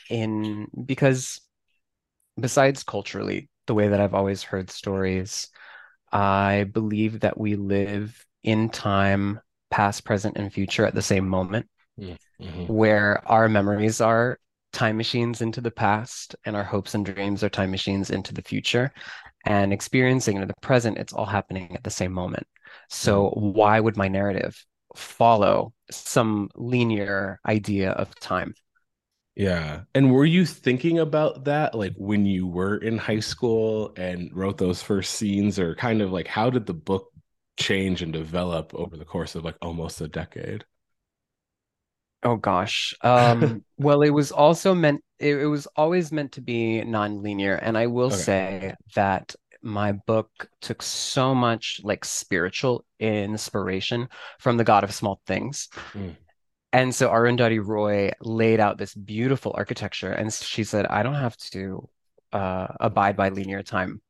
in 0.10 0.68
because 0.86 1.42
besides 2.40 2.84
culturally, 2.84 3.50
the 3.68 3.74
way 3.74 3.90
that 3.90 4.02
I've 4.02 4.14
always 4.14 4.44
heard 4.44 4.70
stories, 4.70 5.50
I 6.12 6.66
believe 6.72 7.22
that 7.22 7.40
we 7.40 7.56
live 7.56 8.26
in 8.44 8.70
time, 8.70 9.42
past, 9.72 10.06
present, 10.06 10.38
and 10.38 10.54
future 10.54 10.86
at 10.86 10.96
the 10.96 11.02
same 11.02 11.28
moment, 11.28 11.68
Mhm. 12.40 12.68
where 12.68 13.28
our 13.28 13.50
memories 13.50 14.02
are 14.02 14.40
time 14.72 14.98
machines 14.98 15.42
into 15.42 15.62
the 15.62 15.72
past 15.72 16.36
and 16.46 16.56
our 16.56 16.64
hopes 16.64 16.94
and 16.94 17.06
dreams 17.06 17.44
are 17.44 17.50
time 17.50 17.72
machines 17.72 18.10
into 18.12 18.34
the 18.34 18.42
future. 18.44 18.94
And 19.46 19.74
experiencing 19.74 20.38
in 20.38 20.48
the 20.48 20.54
present, 20.62 20.98
it's 20.98 21.14
all 21.14 21.26
happening 21.26 21.76
at 21.76 21.84
the 21.84 21.90
same 21.90 22.14
moment. 22.14 22.46
So 22.90 23.30
why 23.32 23.80
would 23.80 23.98
my 23.98 24.08
narrative 24.08 24.64
follow 24.96 25.74
some 25.90 26.50
linear 26.56 27.40
idea 27.46 27.92
of 27.92 28.14
time? 28.20 28.54
Yeah. 29.36 29.84
And 29.96 30.12
were 30.12 30.26
you 30.26 30.46
thinking 30.46 31.00
about 31.00 31.46
that 31.46 31.74
like 31.74 31.94
when 31.98 32.26
you 32.26 32.46
were 32.48 32.78
in 32.78 32.98
high 32.98 33.22
school 33.22 33.94
and 33.96 34.30
wrote 34.36 34.58
those 34.58 34.82
first 34.82 35.14
scenes 35.16 35.58
or 35.60 35.76
kind 35.76 36.02
of 36.02 36.12
like 36.12 36.28
how 36.28 36.50
did 36.50 36.66
the 36.66 36.74
book 36.74 37.12
change 37.58 38.02
and 38.02 38.12
develop 38.12 38.74
over 38.76 38.98
the 38.98 39.06
course 39.06 39.36
of 39.36 39.46
like 39.46 39.56
almost 39.62 40.02
a 40.02 40.08
decade? 40.08 40.66
Oh 42.24 42.36
gosh. 42.36 42.94
Um, 43.02 43.64
well, 43.78 44.02
it 44.02 44.10
was 44.10 44.32
also 44.32 44.76
meant, 44.76 45.02
it, 45.20 45.36
it 45.38 45.46
was 45.46 45.68
always 45.76 46.12
meant 46.12 46.34
to 46.34 46.42
be 46.42 46.84
non-linear. 46.84 47.56
And 47.56 47.78
I 47.78 47.88
will 47.88 48.12
Okay. 48.12 48.26
say 48.28 48.76
that 48.96 49.36
my 49.62 49.94
book 49.94 50.30
took 50.62 50.82
so 50.82 51.34
much 51.34 51.80
like 51.84 52.04
spiritual 52.06 52.86
inspiration 53.00 54.10
from 54.40 54.58
the 54.58 54.64
God 54.64 54.84
of 54.84 54.94
Small 54.94 55.22
Things. 55.26 55.70
Mm. 55.96 56.16
And 56.72 56.94
so 56.94 57.10
Arundhati 57.10 57.66
Roy 57.66 58.12
laid 58.22 58.60
out 58.60 58.78
this 58.78 58.94
beautiful 58.94 59.54
architecture, 59.58 60.12
and 60.12 60.32
she 60.32 60.64
said, 60.64 60.86
I 60.86 61.02
don't 61.02 61.16
have 61.16 61.36
to 61.52 61.90
uh, 62.32 62.68
abide 62.80 63.18
by 63.18 63.30
linear 63.30 63.64
time. 63.64 64.02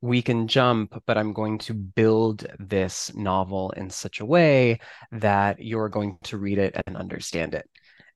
We 0.00 0.22
can 0.22 0.46
jump, 0.48 1.02
but 1.06 1.18
I'm 1.18 1.32
going 1.32 1.58
to 1.58 1.74
build 1.74 2.46
this 2.58 3.12
novel 3.14 3.70
in 3.72 3.90
such 3.90 4.20
a 4.20 4.24
way 4.26 4.80
that 5.12 5.60
you're 5.60 5.88
going 5.88 6.18
to 6.24 6.38
read 6.38 6.58
it 6.58 6.80
and 6.86 6.96
understand 6.96 7.54
it. 7.54 7.68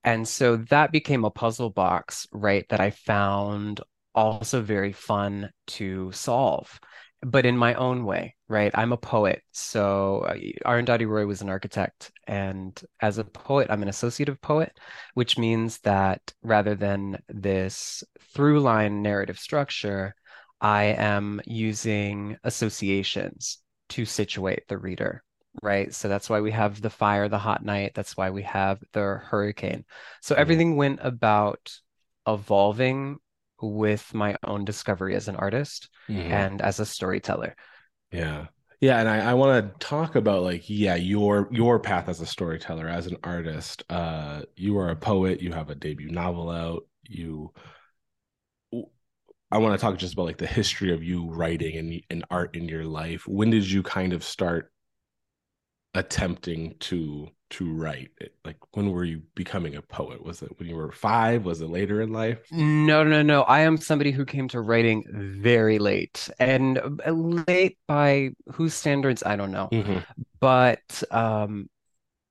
And 0.04 0.26
so 0.26 0.56
that 0.70 0.92
became 0.92 1.24
a 1.24 1.30
puzzle 1.30 1.70
box, 1.70 2.26
right, 2.32 2.66
that 2.70 2.80
I 2.80 2.90
found 2.90 3.80
also 4.14 4.62
very 4.62 4.92
fun 4.92 5.50
to 5.68 6.12
solve. 6.12 6.78
but 7.24 7.46
in 7.46 7.56
my 7.56 7.74
own 7.74 8.04
way, 8.04 8.34
right? 8.48 8.72
I'm 8.74 8.92
a 8.92 8.96
poet. 8.96 9.42
So 9.52 10.20
uh, 10.28 10.34
Arundhati 10.66 11.06
Roy 11.06 11.24
was 11.26 11.40
an 11.40 11.48
architect. 11.48 12.10
And 12.26 12.80
as 13.00 13.18
a 13.18 13.24
poet, 13.24 13.68
I'm 13.70 13.82
an 13.82 13.88
associative 13.88 14.40
poet, 14.40 14.72
which 15.14 15.38
means 15.38 15.78
that 15.80 16.20
rather 16.42 16.74
than 16.74 17.18
this 17.28 18.02
through 18.34 18.60
line 18.60 19.02
narrative 19.02 19.38
structure, 19.38 20.14
I 20.62 20.84
am 20.84 21.42
using 21.44 22.38
associations 22.44 23.58
to 23.90 24.06
situate 24.06 24.68
the 24.68 24.78
reader, 24.78 25.22
right? 25.62 25.92
So 25.92 26.08
that's 26.08 26.30
why 26.30 26.40
we 26.40 26.52
have 26.52 26.80
the 26.80 26.90
fire, 26.90 27.28
the 27.28 27.38
hot 27.38 27.64
night. 27.64 27.92
That's 27.94 28.16
why 28.16 28.30
we 28.30 28.42
have 28.44 28.80
the 28.92 29.20
hurricane. 29.22 29.84
So 30.22 30.34
everything 30.36 30.76
went 30.76 31.00
about 31.02 31.70
evolving 32.26 33.18
with 33.60 34.14
my 34.14 34.36
own 34.44 34.64
discovery 34.64 35.14
as 35.14 35.28
an 35.28 35.36
artist 35.36 35.88
Mhm. 36.08 36.32
and 36.32 36.62
as 36.62 36.80
a 36.80 36.86
storyteller. 36.86 37.56
Yeah. 38.12 38.46
Yeah, 38.80 38.98
and 38.98 39.08
I, 39.08 39.30
I 39.30 39.34
want 39.34 39.80
to 39.80 39.86
talk 39.86 40.16
about 40.16 40.42
like 40.42 40.68
yeah 40.68 40.96
your 40.96 41.48
your 41.52 41.78
path 41.78 42.08
as 42.08 42.20
a 42.20 42.26
storyteller 42.26 42.88
as 42.88 43.06
an 43.06 43.16
artist. 43.22 43.84
Uh, 43.88 44.42
you 44.56 44.76
are 44.78 44.88
a 44.88 44.96
poet. 44.96 45.40
You 45.40 45.52
have 45.52 45.70
a 45.70 45.76
debut 45.76 46.10
novel 46.10 46.50
out. 46.50 46.84
You, 47.08 47.52
I 49.52 49.58
want 49.58 49.78
to 49.78 49.84
talk 49.84 49.98
just 49.98 50.14
about 50.14 50.24
like 50.24 50.38
the 50.38 50.46
history 50.46 50.92
of 50.92 51.04
you 51.04 51.30
writing 51.30 51.76
and 51.76 52.02
and 52.10 52.24
art 52.30 52.56
in 52.56 52.68
your 52.68 52.84
life. 52.84 53.28
When 53.28 53.50
did 53.50 53.70
you 53.70 53.82
kind 53.82 54.14
of 54.14 54.24
start 54.24 54.72
attempting 55.94 56.74
to 56.80 57.28
to 57.50 57.70
write? 57.70 58.10
Like 58.46 58.56
when 58.72 58.90
were 58.90 59.04
you 59.04 59.22
becoming 59.34 59.76
a 59.76 59.82
poet? 59.82 60.24
Was 60.24 60.40
it 60.40 60.58
when 60.58 60.68
you 60.68 60.76
were 60.76 60.90
five? 60.90 61.44
Was 61.44 61.60
it 61.60 61.68
later 61.68 62.00
in 62.00 62.12
life? 62.12 62.40
No, 62.50 63.04
no, 63.04 63.20
no. 63.20 63.42
I 63.42 63.60
am 63.60 63.76
somebody 63.76 64.10
who 64.10 64.24
came 64.24 64.48
to 64.48 64.60
writing 64.60 65.04
very 65.12 65.78
late, 65.78 66.30
and 66.40 66.78
uh, 66.78 67.10
late 67.10 67.76
by 67.86 68.30
whose 68.52 68.72
standards, 68.72 69.22
I 69.22 69.36
don't 69.36 69.52
know. 69.52 69.68
Mhm. 69.70 70.02
But 70.40 71.02
um, 71.10 71.68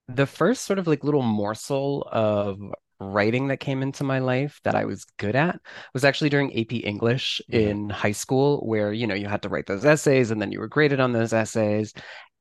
the 0.08 0.26
first 0.26 0.64
sort 0.64 0.80
of 0.80 0.88
like 0.88 1.04
little 1.04 1.22
morsel 1.22 2.08
of 2.12 2.60
writing 3.02 3.48
that 3.48 3.60
came 3.60 3.82
into 3.84 4.04
my 4.04 4.20
life 4.20 4.60
that 4.64 4.76
I 4.76 4.86
was 4.86 5.06
good 5.18 5.36
at 5.36 5.60
was 5.94 6.06
actually 6.06 6.30
during 6.30 6.54
AP 6.54 6.78
English 6.80 7.42
Mhm. 7.48 7.82
in 7.82 7.90
high 7.90 8.12
school, 8.14 8.60
where 8.68 8.94
you 8.94 9.08
know 9.08 9.16
you 9.16 9.28
had 9.28 9.42
to 9.44 9.50
write 9.50 9.68
those 9.68 9.86
essays 9.86 10.32
and 10.32 10.42
then 10.42 10.52
you 10.52 10.60
were 10.60 10.68
graded 10.70 11.00
on 11.02 11.14
those 11.14 11.34
essays. 11.34 11.94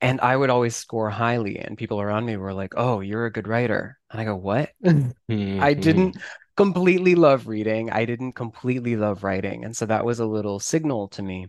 And 0.02 0.21
I 0.21 0.37
would 0.37 0.50
always 0.50 0.76
score 0.76 1.11
highly, 1.11 1.59
and 1.59 1.76
people 1.79 2.00
around 2.00 2.26
me 2.26 2.37
were 2.37 2.55
like, 2.55 2.73
"Oh, 2.76 3.00
you're 3.00 3.26
a 3.26 3.33
good 3.33 3.49
writer." 3.49 3.99
And 4.11 4.21
I 4.21 4.25
go, 4.25 4.37
"What?" 4.37 4.71
I 5.59 5.75
Mhm. 5.75 5.75
didn't 5.75 6.17
completely 6.57 7.14
love 7.14 7.49
reading. 7.49 7.90
I 7.90 8.05
didn't 8.07 8.33
completely 8.35 8.97
love 8.97 9.25
writing. 9.25 9.64
And 9.64 9.76
so 9.76 9.87
that 9.87 10.05
was 10.05 10.21
a 10.21 10.26
little 10.26 10.59
signal 10.61 11.09
to 11.11 11.23
me. 11.23 11.49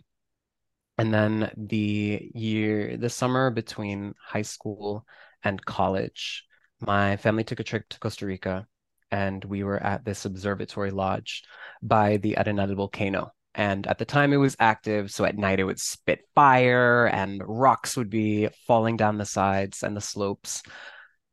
And 0.98 1.14
then 1.14 1.52
the 1.58 2.32
year, 2.36 2.98
the 2.98 3.10
summer 3.10 3.50
between 3.50 4.14
high 4.22 4.44
school 4.44 5.06
and 5.44 5.64
college, 5.66 6.46
my 6.80 7.18
family 7.18 7.44
took 7.44 7.60
a 7.60 7.64
trip 7.64 7.90
to 7.90 8.00
Costa 8.00 8.26
Rica 8.26 8.68
and 9.12 9.44
we 9.46 9.64
were 9.64 9.82
at 9.82 10.06
this 10.06 10.26
observatory 10.26 10.92
lodge 10.92 11.44
by 11.82 12.18
the 12.18 12.36
Arenal 12.38 12.76
volcano. 12.76 13.32
And 13.54 13.86
at 13.88 13.98
the 13.98 14.06
time 14.06 14.32
it 14.32 14.38
was 14.38 14.56
active, 14.60 15.12
so 15.12 15.26
at 15.26 15.38
night 15.38 15.60
it 15.60 15.66
would 15.66 15.80
spit 15.80 16.22
fire 16.34 17.08
and 17.08 17.42
rocks 17.46 17.98
would 17.98 18.10
be 18.10 18.48
falling 18.66 18.96
down 18.96 19.18
the 19.18 19.26
sides 19.26 19.84
and 19.84 19.96
the 19.96 20.02
slopes. 20.02 20.64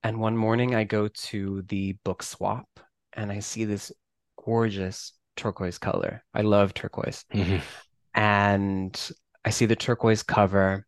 And 0.02 0.18
one 0.18 0.36
morning 0.36 0.74
I 0.74 0.84
go 0.84 1.08
to 1.08 1.62
the 1.68 1.92
book 2.04 2.22
swap 2.22 2.68
and 3.12 3.30
I 3.30 3.38
see 3.38 3.64
this 3.64 3.92
gorgeous 4.44 5.12
turquoise 5.36 5.78
color. 5.78 6.24
I 6.34 6.42
love 6.42 6.74
turquoise. 6.74 7.24
Mhm. 7.32 7.60
And 8.14 9.10
I 9.44 9.50
see 9.50 9.66
the 9.66 9.76
turquoise 9.76 10.24
cover. 10.24 10.86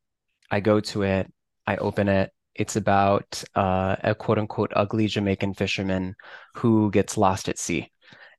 I 0.51 0.61
go 0.61 0.81
to 0.81 1.03
it. 1.03 1.33
I 1.67 1.77
open 1.77 2.09
it. 2.09 2.33
It's 2.61 2.77
about 2.77 3.43
uh, 3.55 3.97
a 4.05 4.15
quote 4.15 4.37
unquote 4.37 4.71
ugly 4.77 5.07
Jamaican 5.07 5.55
fisherman 5.55 6.15
who 6.55 6.91
gets 6.91 7.17
lost 7.17 7.49
at 7.49 7.59
sea. 7.59 7.91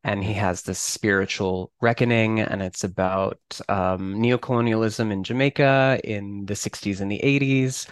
And 0.03 0.23
he 0.23 0.33
has 0.33 0.61
this 0.61 0.77
spiritual 0.77 1.71
reckoning, 1.81 2.39
and 2.39 2.61
it's 2.61 2.83
about 2.83 3.39
um, 3.67 4.15
neocolonialism 4.15 5.11
in 5.11 5.23
Jamaica 5.23 6.01
in 6.03 6.45
the 6.45 6.53
60s 6.53 7.01
and 7.01 7.11
the 7.11 7.19
80s. 7.23 7.89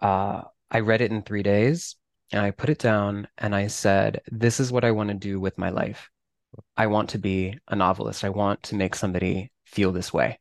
Uh, 0.00 0.42
I 0.70 0.80
read 0.80 1.00
it 1.00 1.12
in 1.12 1.22
three 1.22 1.42
days 1.42 1.96
and 2.30 2.42
I 2.42 2.50
put 2.50 2.68
it 2.68 2.78
down 2.78 3.26
and 3.38 3.54
I 3.54 3.68
said, 3.68 4.20
This 4.30 4.60
is 4.60 4.70
what 4.70 4.84
I 4.84 4.90
want 4.90 5.08
to 5.08 5.14
do 5.14 5.40
with 5.40 5.56
my 5.56 5.70
life. 5.70 6.10
I 6.76 6.88
want 6.88 7.08
to 7.10 7.18
be 7.18 7.58
a 7.68 7.76
novelist. 7.76 8.22
I 8.22 8.28
want 8.28 8.62
to 8.64 8.76
make 8.76 8.94
somebody 8.94 9.50
feel 9.64 9.92
this 9.92 10.12
way. 10.12 10.38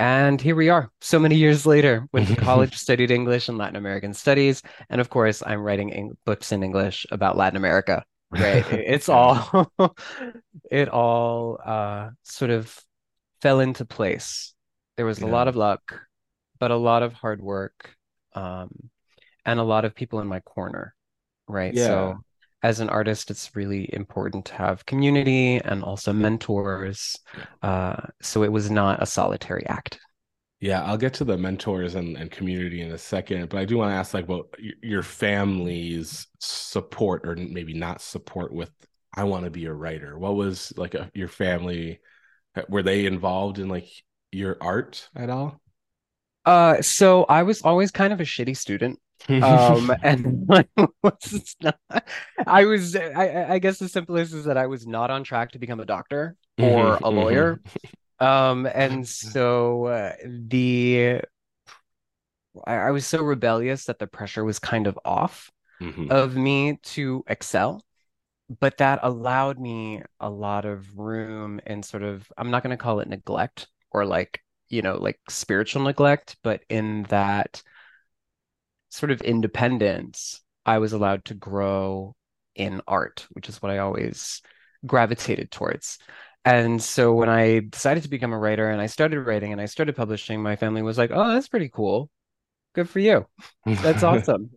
And 0.00 0.40
here 0.40 0.56
we 0.56 0.70
are, 0.70 0.90
so 1.02 1.18
many 1.18 1.36
years 1.36 1.66
later. 1.66 2.08
Went 2.10 2.26
to 2.28 2.36
college, 2.48 2.74
studied 2.74 3.10
English 3.10 3.50
and 3.50 3.58
Latin 3.58 3.76
American 3.76 4.14
studies. 4.14 4.62
And 4.88 4.98
of 4.98 5.10
course, 5.10 5.42
I'm 5.44 5.60
writing 5.60 5.92
eng- 5.92 6.16
books 6.24 6.52
in 6.52 6.62
English 6.62 7.04
about 7.10 7.36
Latin 7.36 7.58
America, 7.58 8.02
right? 8.30 8.64
It's 8.72 9.10
all, 9.10 9.70
it 10.70 10.88
all 10.88 11.58
uh, 11.62 12.10
sort 12.22 12.50
of 12.50 12.74
fell 13.42 13.60
into 13.60 13.84
place. 13.84 14.54
There 14.96 15.04
was 15.04 15.20
a 15.20 15.26
lot 15.26 15.48
of 15.48 15.56
luck, 15.56 16.00
but 16.58 16.70
a 16.70 16.76
lot 16.76 17.02
of 17.02 17.12
hard 17.12 17.42
work, 17.42 17.94
um, 18.34 18.70
and 19.44 19.60
a 19.60 19.64
lot 19.64 19.84
of 19.84 19.94
people 19.94 20.20
in 20.20 20.26
my 20.26 20.40
corner, 20.40 20.94
right? 21.46 21.74
Yeah. 21.74 21.86
So 21.86 22.24
as 22.62 22.80
an 22.80 22.88
artist, 22.88 23.30
it's 23.30 23.54
really 23.54 23.88
important 23.92 24.44
to 24.46 24.54
have 24.54 24.86
community 24.86 25.56
and 25.56 25.82
also 25.82 26.12
mentors. 26.12 27.16
Uh, 27.62 27.96
so 28.20 28.42
it 28.42 28.52
was 28.52 28.70
not 28.70 29.02
a 29.02 29.06
solitary 29.06 29.66
act. 29.66 29.98
Yeah, 30.60 30.82
I'll 30.82 30.98
get 30.98 31.14
to 31.14 31.24
the 31.24 31.38
mentors 31.38 31.94
and, 31.94 32.18
and 32.18 32.30
community 32.30 32.82
in 32.82 32.92
a 32.92 32.98
second, 32.98 33.48
but 33.48 33.58
I 33.58 33.64
do 33.64 33.78
want 33.78 33.92
to 33.92 33.94
ask 33.94 34.12
like 34.12 34.24
about 34.24 34.54
y- 34.62 34.72
your 34.82 35.02
family's 35.02 36.26
support 36.38 37.22
or 37.24 37.34
maybe 37.34 37.72
not 37.72 38.02
support 38.02 38.52
with 38.52 38.70
I 39.12 39.24
want 39.24 39.44
to 39.44 39.50
be 39.50 39.64
a 39.64 39.72
writer. 39.72 40.18
What 40.18 40.36
was 40.36 40.72
like 40.76 40.94
a, 40.94 41.10
your 41.14 41.28
family 41.28 42.00
were 42.68 42.82
they 42.82 43.06
involved 43.06 43.58
in 43.58 43.68
like 43.68 43.88
your 44.32 44.56
art 44.60 45.08
at 45.16 45.30
all? 45.30 45.60
Uh, 46.44 46.80
so 46.82 47.24
I 47.24 47.42
was 47.42 47.62
always 47.62 47.90
kind 47.90 48.12
of 48.12 48.20
a 48.20 48.24
shitty 48.24 48.56
student. 48.56 48.98
Um, 49.40 49.92
and 50.02 50.46
I 50.50 50.66
was 51.02 51.56
not, 51.62 51.78
I 52.46 52.64
was, 52.66 52.96
I, 52.96 53.54
I 53.54 53.58
guess 53.58 53.78
the 53.78 53.88
simplest 53.88 54.34
is 54.34 54.44
that 54.44 54.56
I 54.58 54.66
was 54.66 54.86
not 54.86 55.10
on 55.10 55.24
track 55.24 55.52
to 55.52 55.58
become 55.58 55.80
a 55.80 55.86
doctor 55.86 56.36
or 56.58 56.98
Mhm, 56.98 57.02
a 57.02 57.10
lawyer. 57.10 57.60
Um, 58.20 58.66
and 58.66 59.08
so 59.08 59.86
uh, 59.86 60.12
the 60.24 61.22
I, 62.66 62.74
I 62.74 62.90
was 62.90 63.06
so 63.06 63.22
rebellious 63.22 63.84
that 63.84 63.98
the 63.98 64.06
pressure 64.06 64.44
was 64.44 64.58
kind 64.58 64.86
of 64.86 64.98
off 65.04 65.50
mhm, 65.80 66.10
of 66.10 66.36
me 66.36 66.78
to 66.82 67.24
excel, 67.28 67.84
but 68.60 68.78
that 68.78 69.00
allowed 69.02 69.60
me 69.60 70.02
a 70.20 70.30
lot 70.30 70.64
of 70.66 70.98
room 70.98 71.60
and 71.66 71.84
sort 71.84 72.02
of, 72.04 72.30
I'm 72.38 72.50
not 72.50 72.62
going 72.62 72.76
to 72.76 72.82
call 72.82 73.00
it 73.00 73.08
neglect 73.08 73.68
or 73.92 74.06
like, 74.06 74.42
you 74.70 74.82
know, 74.82 74.96
like 74.98 75.20
spiritual 75.30 75.84
neglect, 75.84 76.36
but 76.42 76.62
in 76.70 77.04
that 77.04 77.62
sort 78.90 79.10
of 79.12 79.20
independence, 79.22 80.42
I 80.66 80.78
was 80.78 80.92
allowed 80.92 81.24
to 81.26 81.34
grow 81.34 82.14
in 82.54 82.82
art, 82.86 83.26
which 83.32 83.48
is 83.48 83.62
what 83.62 83.72
I 83.72 83.78
always 83.78 84.42
gravitated 84.86 85.50
towards. 85.50 85.98
And 86.44 86.82
so 86.82 87.12
when 87.14 87.28
I 87.28 87.60
decided 87.60 88.02
to 88.04 88.08
become 88.10 88.32
a 88.32 88.38
writer 88.38 88.70
and 88.70 88.80
I 88.80 88.86
started 88.86 89.20
writing 89.22 89.52
and 89.52 89.60
I 89.60 89.66
started 89.66 89.96
publishing, 89.96 90.42
my 90.42 90.56
family 90.56 90.82
was 90.82 90.98
like, 90.98 91.10
"Oh, 91.12 91.28
that's 91.34 91.48
pretty 91.48 91.68
cool. 91.70 92.10
Good 92.74 92.88
for 92.90 93.00
you. 93.00 93.26
That's 93.82 94.02
awesome." 94.04 94.52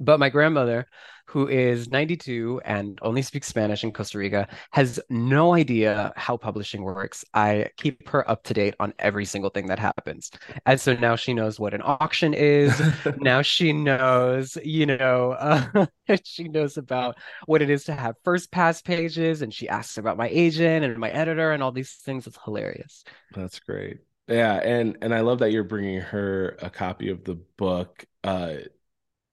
But 0.00 0.20
my 0.20 0.28
grandmother, 0.28 0.86
who 1.26 1.48
is 1.48 1.90
92 1.90 2.60
and 2.64 2.98
only 3.02 3.20
speaks 3.22 3.48
Spanish 3.48 3.84
in 3.84 3.92
Costa 3.92 4.18
Rica, 4.18 4.48
has 4.70 5.00
no 5.10 5.54
idea 5.54 6.12
how 6.16 6.36
publishing 6.36 6.82
works. 6.82 7.24
I 7.34 7.70
keep 7.76 8.08
her 8.08 8.28
up 8.30 8.44
to 8.44 8.54
date 8.54 8.74
on 8.80 8.94
every 8.98 9.24
single 9.24 9.50
thing 9.50 9.66
that 9.66 9.78
happens. 9.78 10.30
And 10.66 10.80
so 10.80 10.94
now 10.94 11.16
she 11.16 11.34
knows 11.34 11.60
what 11.60 11.74
an 11.74 11.82
auction 11.84 12.32
is. 12.34 12.80
Now 13.18 13.42
she 13.42 13.72
knows, 13.72 14.56
you 14.64 14.86
know, 14.86 15.32
uh, 15.32 15.86
she 16.24 16.44
knows 16.44 16.76
about 16.76 17.16
what 17.46 17.62
it 17.62 17.70
is 17.70 17.84
to 17.84 17.94
have 17.94 18.14
first 18.24 18.50
pass 18.50 18.80
pages, 18.80 19.42
and 19.42 19.52
she 19.52 19.68
asks 19.68 19.98
about 19.98 20.16
my 20.16 20.28
agent 20.28 20.84
and 20.84 20.96
my 20.98 21.10
editor 21.10 21.52
and 21.52 21.62
all 21.62 21.72
these 21.72 21.92
things. 21.92 22.26
It's 22.26 22.38
hilarious. 22.44 23.04
That's 23.34 23.58
great. 23.60 23.98
Yeah, 24.28 24.54
and 24.54 24.98
and 25.02 25.14
I 25.14 25.20
love 25.20 25.38
that 25.40 25.52
you're 25.52 25.64
bringing 25.64 26.00
her 26.00 26.56
a 26.60 26.70
copy 26.70 27.08
of 27.08 27.24
the 27.24 27.34
book. 27.34 28.04
Uh, 28.22 28.56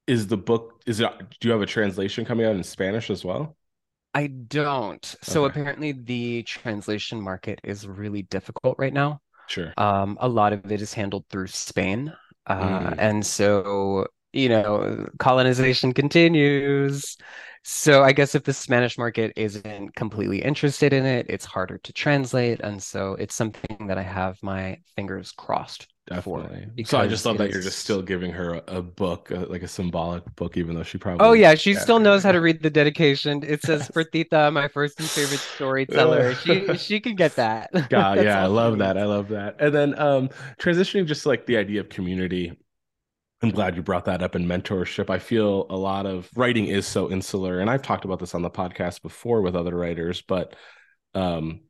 is 0.08 0.28
the 0.28 0.38
book 0.38 0.82
is 0.86 1.00
it 1.00 1.10
do 1.40 1.48
you 1.48 1.52
have 1.52 1.62
a 1.62 1.66
translation 1.66 2.26
coming 2.26 2.46
out 2.46 2.56
in 2.56 2.64
Spanish 2.64 3.10
as 3.10 3.26
well? 3.26 3.56
I 4.14 4.28
don't. 4.28 5.04
So 5.22 5.46
Okay. 5.46 5.46
apparently 5.46 5.92
the 5.92 6.44
translation 6.44 7.22
market 7.22 7.60
is 7.64 7.88
really 7.88 8.22
difficult 8.24 8.76
right 8.80 8.94
now. 8.94 9.20
Sure. 9.48 9.76
Um, 9.78 10.18
a 10.22 10.30
lot 10.30 10.54
of 10.54 10.72
it 10.72 10.82
is 10.82 10.94
handled 10.94 11.26
through 11.30 11.48
Spain. 11.48 12.14
Uh, 12.48 12.92
Mhm. 12.92 13.00
and 13.00 13.26
so, 13.26 14.08
you 14.34 14.50
know, 14.50 15.08
colonization 15.20 15.94
continues. 15.94 17.18
So 17.64 18.04
I 18.04 18.14
guess 18.14 18.36
if 18.36 18.44
the 18.44 18.54
Spanish 18.54 18.98
market 18.98 19.34
isn't 19.38 19.96
completely 19.96 20.42
interested 20.44 20.94
in 20.94 21.06
it, 21.06 21.28
it's 21.30 21.46
harder 21.46 21.80
to 21.80 21.94
translate. 21.94 22.62
And 22.62 22.84
so 22.84 23.14
it's 23.16 23.36
something 23.36 23.88
that 23.88 23.98
I 24.00 24.04
have 24.04 24.42
my 24.44 24.80
fingers 24.96 25.32
crossed 25.34 25.88
definitely. 26.08 26.86
So 26.86 26.98
I 26.98 27.08
just 27.08 27.26
love 27.26 27.38
that 27.40 27.52
you're 27.52 27.62
just 27.62 27.80
still 27.80 28.02
giving 28.02 28.32
her 28.32 28.56
a, 28.56 28.78
a 28.78 28.82
book, 28.82 29.32
a, 29.32 29.40
like 29.40 29.64
a 29.64 29.68
symbolic 29.68 30.24
book, 30.36 30.58
even 30.58 30.76
though 30.76 30.84
she 30.84 30.98
probably. 30.98 31.26
Oh 31.26 31.34
yeah, 31.34 31.56
she 31.56 31.74
yeah. 31.74 31.80
still 31.80 32.00
knows 32.00 32.24
how 32.24 32.32
to 32.32 32.42
read 32.42 32.62
the 32.62 32.70
dedication. 32.70 33.44
It 33.44 33.62
says 33.62 33.88
for 33.94 34.04
Tita, 34.04 34.52
my 34.52 34.68
first 34.68 35.00
and 35.00 35.10
favorite 35.10 35.40
storyteller. 35.40 36.36
she 36.36 36.78
she 36.78 37.00
can 37.00 37.16
get 37.16 37.36
that. 37.36 37.72
God, 37.90 38.24
yeah, 38.24 38.42
I 38.42 38.48
love 38.48 38.78
that. 38.80 38.98
I 38.98 39.06
love 39.06 39.30
that. 39.30 39.56
And 39.60 39.74
then 39.74 40.00
um 40.00 40.30
transitioning 40.60 41.06
just 41.06 41.26
like 41.26 41.46
the 41.46 41.58
idea 41.58 41.82
of 41.82 41.90
community. 41.90 42.54
I'm 43.42 43.52
glad 43.52 43.76
you 43.76 43.84
brought 43.84 44.06
that 44.06 44.24
up 44.24 44.36
in 44.36 44.46
mentorship. 44.46 45.10
I 45.10 45.20
feel 45.20 45.68
a 45.70 45.76
lot 45.76 46.06
of 46.06 46.30
writing 46.36 46.66
is 46.68 46.88
so 46.88 47.12
insular, 47.12 47.60
and 47.60 47.70
I've 47.70 47.84
talked 47.84 48.06
about 48.06 48.20
this 48.20 48.34
on 48.34 48.42
the 48.42 48.50
podcast 48.50 49.02
before 49.02 49.42
with 49.42 49.56
other 49.56 49.76
writers, 49.76 50.22
but 50.22 50.56
um 51.14 51.62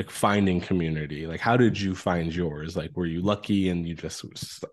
like 0.00 0.10
finding 0.10 0.62
community? 0.62 1.26
Like 1.26 1.40
how 1.40 1.58
did 1.58 1.78
you 1.78 1.94
find 1.94 2.34
yours? 2.34 2.74
Like 2.74 2.96
were 2.96 3.04
you 3.04 3.20
lucky 3.20 3.68
and 3.68 3.86
you 3.86 3.94
just 3.94 4.24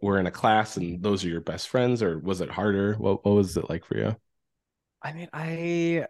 were 0.02 0.20
in 0.20 0.28
a 0.28 0.32
class 0.32 0.78
and 0.78 1.04
those 1.04 1.26
are 1.26 1.28
your 1.28 1.42
best 1.42 1.68
friends 1.68 2.02
or 2.02 2.20
was 2.20 2.40
it 2.40 2.50
harder? 2.50 2.94
What, 2.94 3.26
what 3.26 3.36
was 3.36 3.58
it 3.58 3.70
like 3.70 3.84
for 3.84 3.98
you? 3.98 4.16
I 5.04 5.14
mean 5.14 5.30
i 5.34 6.08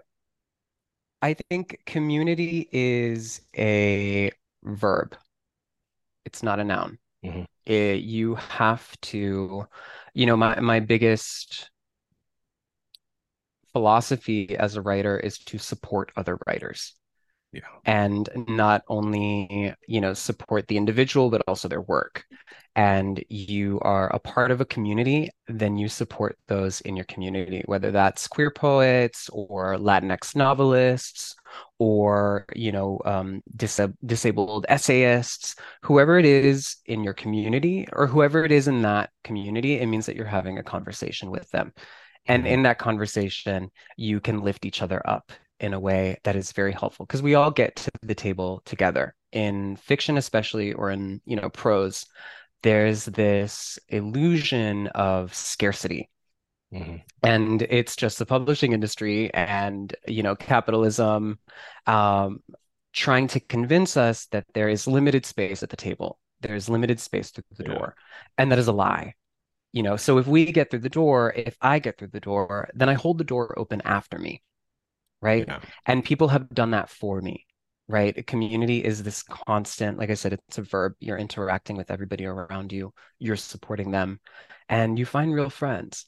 i 1.22 1.36
think 1.50 1.82
community 1.88 2.70
is 2.72 3.42
a 3.58 4.32
verb. 4.64 5.18
It's 6.26 6.44
not 6.44 6.60
a 6.60 6.64
noun. 6.64 7.00
Mm-hmm. 7.26 7.44
it, 7.66 8.04
you 8.04 8.36
have 8.36 8.86
to 9.02 9.66
you 10.14 10.26
know 10.28 10.38
my 10.38 10.60
my 10.60 10.80
biggest 10.80 11.72
philosophy 13.74 14.56
as 14.56 14.76
a 14.76 14.82
writer 14.84 15.18
is 15.18 15.40
to 15.40 15.58
support 15.58 16.12
other 16.16 16.38
writers 16.46 16.94
yeah. 17.52 17.62
and 17.86 18.30
not 18.48 18.82
only 18.88 19.74
you 19.88 20.02
know 20.02 20.14
support 20.14 20.68
the 20.68 20.78
individual 20.78 21.30
but 21.30 21.42
also 21.48 21.68
their 21.68 21.82
work 21.82 22.26
and 22.76 23.24
you 23.30 23.80
are 23.82 24.14
a 24.14 24.20
part 24.20 24.52
of 24.52 24.62
a 24.62 24.66
community 24.66 25.30
then 25.48 25.78
you 25.78 25.88
support 25.88 26.38
those 26.48 26.82
in 26.82 26.96
your 26.96 27.06
community 27.06 27.64
whether 27.66 27.92
that's 27.92 28.28
queer 28.28 28.52
poets 28.52 29.30
or 29.32 29.76
latinx 29.78 30.36
novelists 30.36 31.36
or 31.80 32.46
you 32.56 32.72
know 32.72 33.00
um, 33.06 33.42
dis- 33.56 33.80
disabled 34.06 34.66
essayists 34.70 35.56
whoever 35.84 36.20
it 36.20 36.26
is 36.26 36.78
in 36.86 37.04
your 37.04 37.14
community 37.14 37.88
or 37.94 38.08
whoever 38.08 38.44
it 38.44 38.52
is 38.52 38.68
in 38.68 38.82
that 38.82 39.10
community 39.24 39.80
it 39.80 39.88
means 39.88 40.06
that 40.06 40.16
you're 40.16 40.26
having 40.26 40.58
a 40.58 40.64
conversation 40.64 41.32
with 41.32 41.50
them 41.52 41.74
and 42.28 42.44
mm-hmm. 42.44 42.54
in 42.54 42.64
that 42.64 42.78
conversation 42.78 43.72
you 43.96 44.20
can 44.20 44.42
lift 44.42 44.66
each 44.66 44.82
other 44.82 45.02
up 45.08 45.32
in 45.60 45.74
a 45.74 45.80
way 45.80 46.18
that 46.24 46.36
is 46.36 46.52
very 46.52 46.72
helpful 46.72 47.06
because 47.06 47.22
we 47.22 47.36
all 47.36 47.52
get 47.52 47.76
to 47.76 47.92
the 48.02 48.16
table 48.16 48.62
together. 48.66 49.16
In 49.32 49.76
fiction 49.76 50.18
especially 50.18 50.74
or 50.74 50.90
in 50.90 51.22
you 51.26 51.36
know 51.36 51.50
prose 51.50 52.06
there's 52.64 53.06
this 53.06 53.78
illusion 53.90 54.88
of 54.88 55.34
scarcity. 55.34 56.10
Mm-hmm. 56.74 56.98
and 57.24 57.62
it's 57.62 57.96
just 57.96 58.20
the 58.20 58.26
publishing 58.26 58.74
industry 58.74 59.34
and 59.34 59.96
you 60.06 60.22
know 60.22 60.36
capitalism 60.36 61.40
um, 61.86 62.42
trying 62.92 63.28
to 63.30 63.40
convince 63.40 63.96
us 63.96 64.26
that 64.32 64.44
there 64.54 64.68
is 64.68 64.86
limited 64.86 65.26
space 65.26 65.64
at 65.64 65.70
the 65.70 65.78
table. 65.78 66.20
There's 66.42 66.68
limited 66.68 67.00
space 67.00 67.32
through 67.32 67.46
the 67.52 67.64
yeah. 67.64 67.74
door. 67.74 67.96
And 68.38 68.52
that 68.52 68.60
is 68.60 68.68
a 68.68 68.74
lie. 68.74 69.14
You 69.72 69.84
know 69.84 69.96
so 69.96 70.18
if 70.18 70.28
we 70.28 70.52
get 70.52 70.72
through 70.72 70.80
the 70.80 70.90
door 70.90 71.34
if 71.36 71.56
i 71.62 71.78
get 71.80 71.98
through 71.98 72.08
the 72.08 72.20
door 72.20 72.70
then 72.74 72.90
i 72.90 72.94
hold 72.94 73.18
the 73.18 73.24
door 73.24 73.54
open 73.60 73.82
after 73.86 74.18
me 74.18 74.42
right? 75.22 75.46
Yeah. 75.48 75.60
and 75.86 76.04
people 76.04 76.28
have 76.30 76.50
done 76.50 76.72
that 76.72 76.90
for 76.90 77.22
me 77.22 77.46
right? 77.88 78.18
A 78.18 78.24
community 78.24 78.84
is 78.84 79.02
this 79.04 79.24
constant 79.24 79.98
like 79.98 80.10
i 80.10 80.14
said 80.14 80.34
it's 80.34 80.58
a 80.58 80.62
verb. 80.62 80.94
You're 81.00 81.18
interacting 81.18 81.78
with 81.78 81.92
everybody 81.92 82.26
around 82.26 82.72
you. 82.72 82.94
You're 83.20 83.38
supporting 83.38 83.92
them. 83.92 84.20
And 84.70 85.00
you 85.00 85.06
find 85.06 85.34
real 85.34 85.50
friends. 85.50 86.06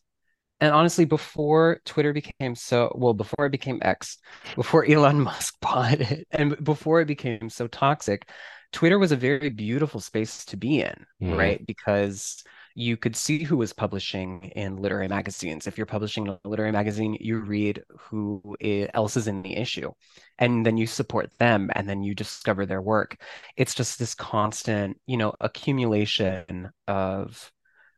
And 0.60 0.74
honestly 0.74 1.06
before 1.06 1.80
twitter 1.86 2.12
became 2.12 2.56
so 2.56 2.93
well 2.98 3.13
before 3.13 3.45
it 3.45 3.52
became 3.52 3.80
x 3.82 4.17
before 4.56 4.86
elon 4.86 5.22
musk 5.22 5.56
bought 5.62 6.02
it 6.02 6.28
and 6.32 6.62
before 6.63 7.00
it 7.00 7.06
became 7.06 7.50
so 7.50 7.67
toxic 7.67 8.30
twitter 8.74 9.00
was 9.00 9.13
a 9.13 9.15
very 9.15 9.50
beautiful 9.50 10.02
space 10.02 10.43
to 10.45 10.58
be 10.58 10.82
in 10.82 11.06
mm. 11.22 11.38
right? 11.38 11.65
Because 11.65 12.43
you 12.75 12.97
could 12.97 13.15
see 13.15 13.43
who 13.43 13.58
was 13.58 13.73
publishing 13.73 14.51
in 14.55 14.77
literary 14.77 15.08
magazines. 15.08 15.67
If 15.67 15.77
you're 15.77 15.86
publishing 15.86 16.27
in 16.27 16.38
a 16.43 16.47
literary 16.47 16.71
magazine, 16.71 17.17
you 17.19 17.39
read 17.39 17.84
who 17.97 18.55
else 18.93 19.17
is 19.17 19.27
in 19.27 19.41
the 19.41 19.55
issue, 19.55 19.91
and 20.38 20.65
then 20.65 20.77
you 20.77 20.88
support 20.88 21.32
them, 21.39 21.69
and 21.75 21.88
then 21.88 22.03
you 22.03 22.15
discover 22.15 22.65
their 22.65 22.82
work. 22.82 23.17
It's 23.58 23.73
just 23.73 23.99
this 23.99 24.15
constant, 24.15 24.99
you 25.05 25.17
know, 25.17 25.34
accumulation 25.39 26.69
of 26.88 27.51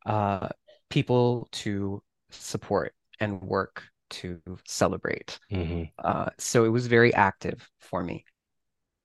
uh, 0.06 0.50
people 0.90 1.48
to 1.52 2.02
support 2.32 2.94
and 3.20 3.42
work 3.42 3.84
to 4.10 4.42
celebrate. 4.68 5.40
Mm-hmm. 5.52 5.84
Uh, 6.04 6.30
so 6.38 6.66
it 6.66 6.70
was 6.70 6.88
very 6.88 7.14
active 7.14 7.70
for 7.80 8.04
me 8.04 8.26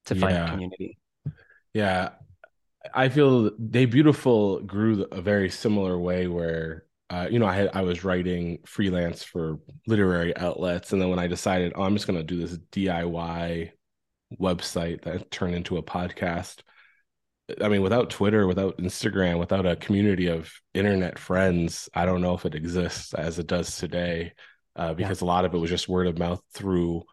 to 0.07 0.14
find 0.14 0.35
yeah. 0.35 0.50
community. 0.50 0.98
Yeah, 1.72 2.11
I 2.94 3.09
feel 3.09 3.51
Debutiful 3.51 4.66
grew 4.66 5.05
a 5.11 5.20
very 5.20 5.51
similar 5.51 5.99
way 5.99 6.27
where 6.29 6.85
uh, 7.11 7.29
you 7.31 7.38
know 7.38 7.46
I 7.46 7.55
had 7.55 7.70
I 7.75 7.83
was 7.83 8.05
writing 8.05 8.59
freelance 8.66 9.22
for 9.22 9.61
literary 9.87 10.37
outlets 10.37 10.92
and 10.92 11.01
then 11.01 11.09
when 11.09 11.18
I 11.18 11.27
decided 11.27 11.72
oh 11.75 11.83
I'm 11.83 11.94
just 11.94 12.07
going 12.07 12.18
to 12.18 12.25
do 12.25 12.40
this 12.40 12.59
DIY 12.72 13.70
website 14.40 15.03
that 15.03 15.31
turned 15.31 15.55
into 15.55 15.77
a 15.77 15.83
podcast 15.83 16.62
I 17.62 17.68
mean 17.68 17.83
without 17.83 18.11
Twitter 18.11 18.46
without 18.46 18.79
Instagram 18.79 19.38
without 19.38 19.66
a 19.66 19.77
community 19.77 20.27
of 20.27 20.53
internet 20.75 21.18
friends 21.18 21.88
I 21.94 22.07
don't 22.07 22.22
know 22.22 22.35
if 22.35 22.44
it 22.44 22.57
exists 22.57 23.14
as 23.14 23.38
it 23.38 23.46
does 23.46 23.77
today 23.77 24.33
uh, 24.75 24.94
because 24.94 25.22
yeah. 25.22 25.27
a 25.27 25.29
lot 25.29 25.44
of 25.44 25.55
it 25.55 25.59
was 25.59 25.70
just 25.70 25.88
word 25.88 26.09
of 26.09 26.18
mouth 26.18 26.42
through 26.53 27.05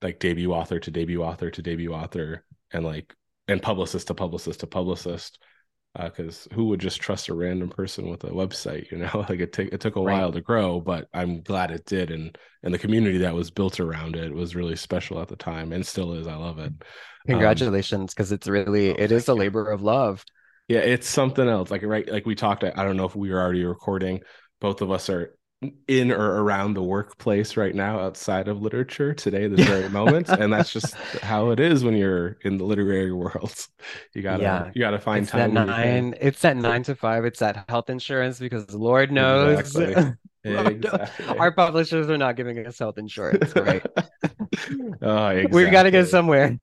like 0.00 0.18
debut 0.18 0.52
author 0.52 0.80
to 0.80 0.90
debut 0.90 1.22
author 1.22 1.50
to 1.50 1.62
debut 1.62 1.92
author 1.92 2.44
and 2.72 2.84
like 2.84 3.14
and 3.48 3.62
publicist 3.62 4.08
to 4.08 4.14
publicist 4.14 4.60
to 4.60 4.66
publicist 4.66 5.38
because 5.98 6.46
uh, 6.50 6.54
who 6.54 6.66
would 6.66 6.80
just 6.80 7.00
trust 7.00 7.28
a 7.28 7.34
random 7.34 7.70
person 7.70 8.10
with 8.10 8.22
a 8.24 8.28
website 8.28 8.90
you 8.90 8.98
know? 8.98 9.10
Like 9.28 9.40
it, 9.40 9.52
t- 9.52 9.68
it 9.72 9.80
took 9.80 9.96
a 9.96 10.02
right. 10.02 10.18
while 10.18 10.32
to 10.32 10.40
grow 10.40 10.80
but 10.80 11.08
i'm 11.14 11.42
glad 11.42 11.70
it 11.70 11.86
did 11.86 12.10
and 12.10 12.36
and 12.62 12.74
the 12.74 12.78
community 12.78 13.18
that 13.18 13.34
was 13.34 13.50
built 13.50 13.80
around 13.80 14.16
it 14.16 14.32
was 14.32 14.54
really 14.54 14.76
special 14.76 15.20
at 15.20 15.28
the 15.28 15.36
time 15.36 15.72
and 15.72 15.86
still 15.86 16.14
is. 16.14 16.26
I 16.26 16.34
love 16.34 16.58
it. 16.58 16.72
Congratulations 17.26 18.12
because 18.12 18.32
um, 18.32 18.34
it's 18.34 18.48
really 18.48 18.90
oh, 18.90 18.96
it 18.98 19.12
is 19.12 19.28
a 19.28 19.34
labor 19.34 19.70
of 19.70 19.82
love. 19.82 20.24
Yeah 20.68 20.80
it's 20.80 21.08
something 21.08 21.48
else 21.48 21.70
like 21.70 21.82
right 21.84 22.10
like 22.10 22.26
we 22.26 22.34
talked 22.34 22.64
i 22.64 22.70
don't 22.70 22.96
know 22.96 23.06
if 23.06 23.14
we 23.14 23.30
were 23.30 23.40
already 23.40 23.64
recording 23.64 24.20
both 24.60 24.80
of 24.80 24.90
us 24.90 25.08
are 25.08 25.36
in 25.88 26.10
or 26.10 26.42
around 26.42 26.74
the 26.74 26.82
workplace 26.82 27.56
right 27.56 27.74
now 27.74 28.00
outside 28.00 28.48
of 28.48 28.60
literature 28.60 29.14
today 29.14 29.46
this 29.48 29.66
very 29.66 29.88
moment 29.88 30.28
and 30.28 30.52
that's 30.52 30.72
just 30.72 30.94
how 31.22 31.50
it 31.50 31.60
is 31.60 31.84
when 31.84 31.94
you're 31.94 32.38
in 32.42 32.58
the 32.58 32.64
literary 32.64 33.12
world 33.12 33.66
you 34.14 34.22
gotta 34.22 34.42
yeah. 34.42 34.70
you 34.74 34.80
gotta 34.80 34.98
find 34.98 35.24
it's 35.24 35.32
time 35.32 35.54
that 35.54 35.66
nine 35.66 36.14
it's 36.20 36.40
that 36.42 36.56
nine 36.56 36.82
to 36.82 36.94
five 36.94 37.24
it's 37.24 37.38
that 37.38 37.64
health 37.68 37.90
insurance 37.90 38.38
because 38.38 38.72
lord 38.74 39.12
knows 39.12 39.58
exactly. 39.58 40.12
exactly. 40.44 41.38
our 41.38 41.52
publishers 41.52 42.08
are 42.08 42.18
not 42.18 42.36
giving 42.36 42.64
us 42.66 42.78
health 42.78 42.98
insurance 42.98 43.54
right 43.56 43.84
oh, 45.02 45.26
exactly. 45.28 45.46
we've 45.50 45.72
got 45.72 45.84
to 45.84 45.90
get 45.90 46.08
somewhere 46.08 46.58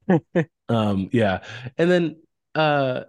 um 0.69 1.09
yeah 1.11 1.43
and 1.77 1.89
then 1.89 2.15
uh 2.55 3.01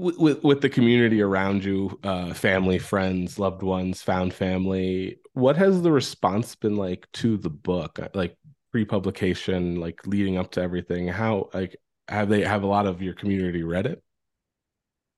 with 0.00 0.42
with 0.42 0.60
the 0.60 0.68
community 0.68 1.20
around 1.22 1.64
you 1.64 1.98
uh 2.04 2.32
family 2.32 2.78
friends 2.78 3.38
loved 3.38 3.62
ones 3.62 4.02
found 4.02 4.32
family 4.32 5.18
what 5.34 5.56
has 5.56 5.82
the 5.82 5.92
response 5.92 6.54
been 6.54 6.76
like 6.76 7.06
to 7.12 7.36
the 7.36 7.50
book? 7.50 7.98
Uh, 7.98 8.08
like 8.14 8.36
pre-publication 8.72 9.80
like 9.80 10.06
leading 10.06 10.36
up 10.36 10.50
to 10.52 10.60
everything? 10.62 11.08
How 11.08 11.48
like 11.54 11.76
have 12.08 12.28
they 12.28 12.42
have 12.42 12.62
a 12.62 12.66
lot 12.66 12.86
of 12.86 13.02
your 13.02 13.14
community 13.14 13.62
read 13.62 13.86
it? 13.86 14.02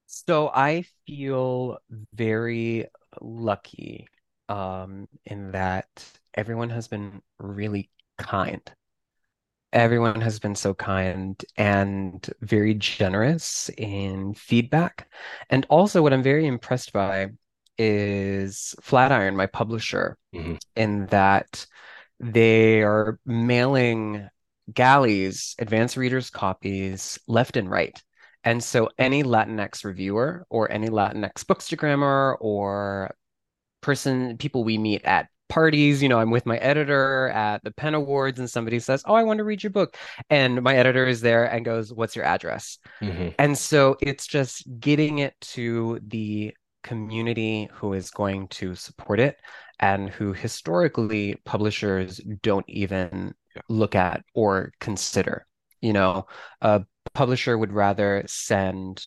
So 0.07 0.51
i 0.55 0.85
feel 1.07 1.79
very 2.15 2.87
lucky 3.21 4.07
um 4.49 5.09
in 5.25 5.53
that 5.53 5.89
everyone 6.35 6.71
has 6.71 6.89
been 6.89 7.23
really 7.39 7.91
kind 8.19 8.61
everyone 9.73 10.21
has 10.21 10.39
been 10.39 10.55
so 10.55 10.75
kind 10.75 11.43
and 11.57 12.29
very 12.41 12.75
generous 12.75 13.71
in 13.77 14.35
feedback. 14.35 15.09
And 15.51 15.67
also, 15.71 16.03
what 16.03 16.13
I'm 16.13 16.23
very 16.23 16.47
impressed 16.47 16.93
by 16.93 17.29
is 17.79 18.75
Flatiron, 18.83 19.37
my 19.37 19.47
publisher, 19.47 20.19
mm-hmm. 20.35 20.57
in 20.77 21.07
that 21.07 21.67
they 22.21 22.83
are 22.83 23.19
mailing 23.27 24.29
galleys, 24.73 25.55
advanced 25.59 25.97
readers' 25.97 26.31
copies 26.31 27.19
left 27.27 27.57
and 27.57 27.71
right. 27.71 28.01
And 28.45 28.63
so, 28.63 28.91
any 28.99 29.23
Latinx 29.23 29.85
reviewer 29.85 30.47
or 30.51 30.71
any 30.71 30.89
Latinx 30.89 31.45
bookstagrammer 31.45 32.37
or 32.41 33.15
person, 33.81 34.37
people 34.37 34.65
we 34.65 34.79
meet 34.79 35.05
at 35.05 35.29
parties, 35.53 36.03
you 36.03 36.09
know, 36.09 36.19
I'm 36.19 36.31
with 36.31 36.47
my 36.47 36.57
editor 36.59 37.29
at 37.29 37.63
the 37.65 37.71
Pen 37.73 37.95
Awards 37.95 38.39
and 38.39 38.51
somebody 38.51 38.79
says, 38.81 39.03
Oh, 39.07 39.15
I 39.15 39.23
want 39.25 39.39
to 39.39 39.45
read 39.45 39.63
your 39.63 39.71
book. 39.71 39.97
And 40.31 40.63
my 40.63 40.75
editor 40.77 41.07
is 41.07 41.21
there 41.21 41.45
and 41.45 41.65
goes, 41.65 41.93
What's 41.93 42.17
your 42.17 42.25
address? 42.25 42.79
hmm 43.03 43.35
And 43.39 43.57
so 43.57 43.97
it's 44.01 44.27
just 44.27 44.65
getting 44.81 45.19
it 45.19 45.35
to 45.53 46.01
the 46.07 46.55
community 46.83 47.69
who 47.75 47.93
is 47.93 48.11
going 48.11 48.49
to 48.49 48.75
support 48.75 49.21
it 49.21 49.39
and 49.81 50.11
who 50.11 50.33
historically 50.33 51.37
publishers 51.45 52.21
don't 52.43 52.69
even 52.69 53.35
Yeah. 53.55 53.63
look 53.69 53.95
at 53.95 54.25
or 54.35 54.73
consider. 54.81 55.47
You 55.81 55.93
know, 55.93 56.27
a 56.61 56.85
publisher 57.15 57.59
would 57.59 57.73
rather 57.73 58.23
send 58.27 59.07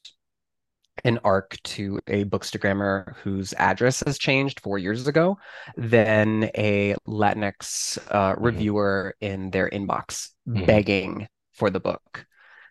an 1.03 1.19
arc 1.23 1.57
to 1.63 1.99
a 2.07 2.23
bookstagrammer 2.25 3.15
whose 3.17 3.53
address 3.53 4.01
has 4.05 4.17
changed 4.17 4.59
four 4.59 4.77
years 4.77 5.07
ago 5.07 5.37
than 5.75 6.49
a 6.55 6.95
Latinx 7.07 7.97
uh, 8.09 8.35
reviewer 8.37 9.15
in 9.19 9.51
their 9.51 9.69
inbox 9.69 10.29
Mhm. 10.47 10.65
begging 10.65 11.27
for 11.53 11.69
the 11.69 11.79
book. 11.79 12.25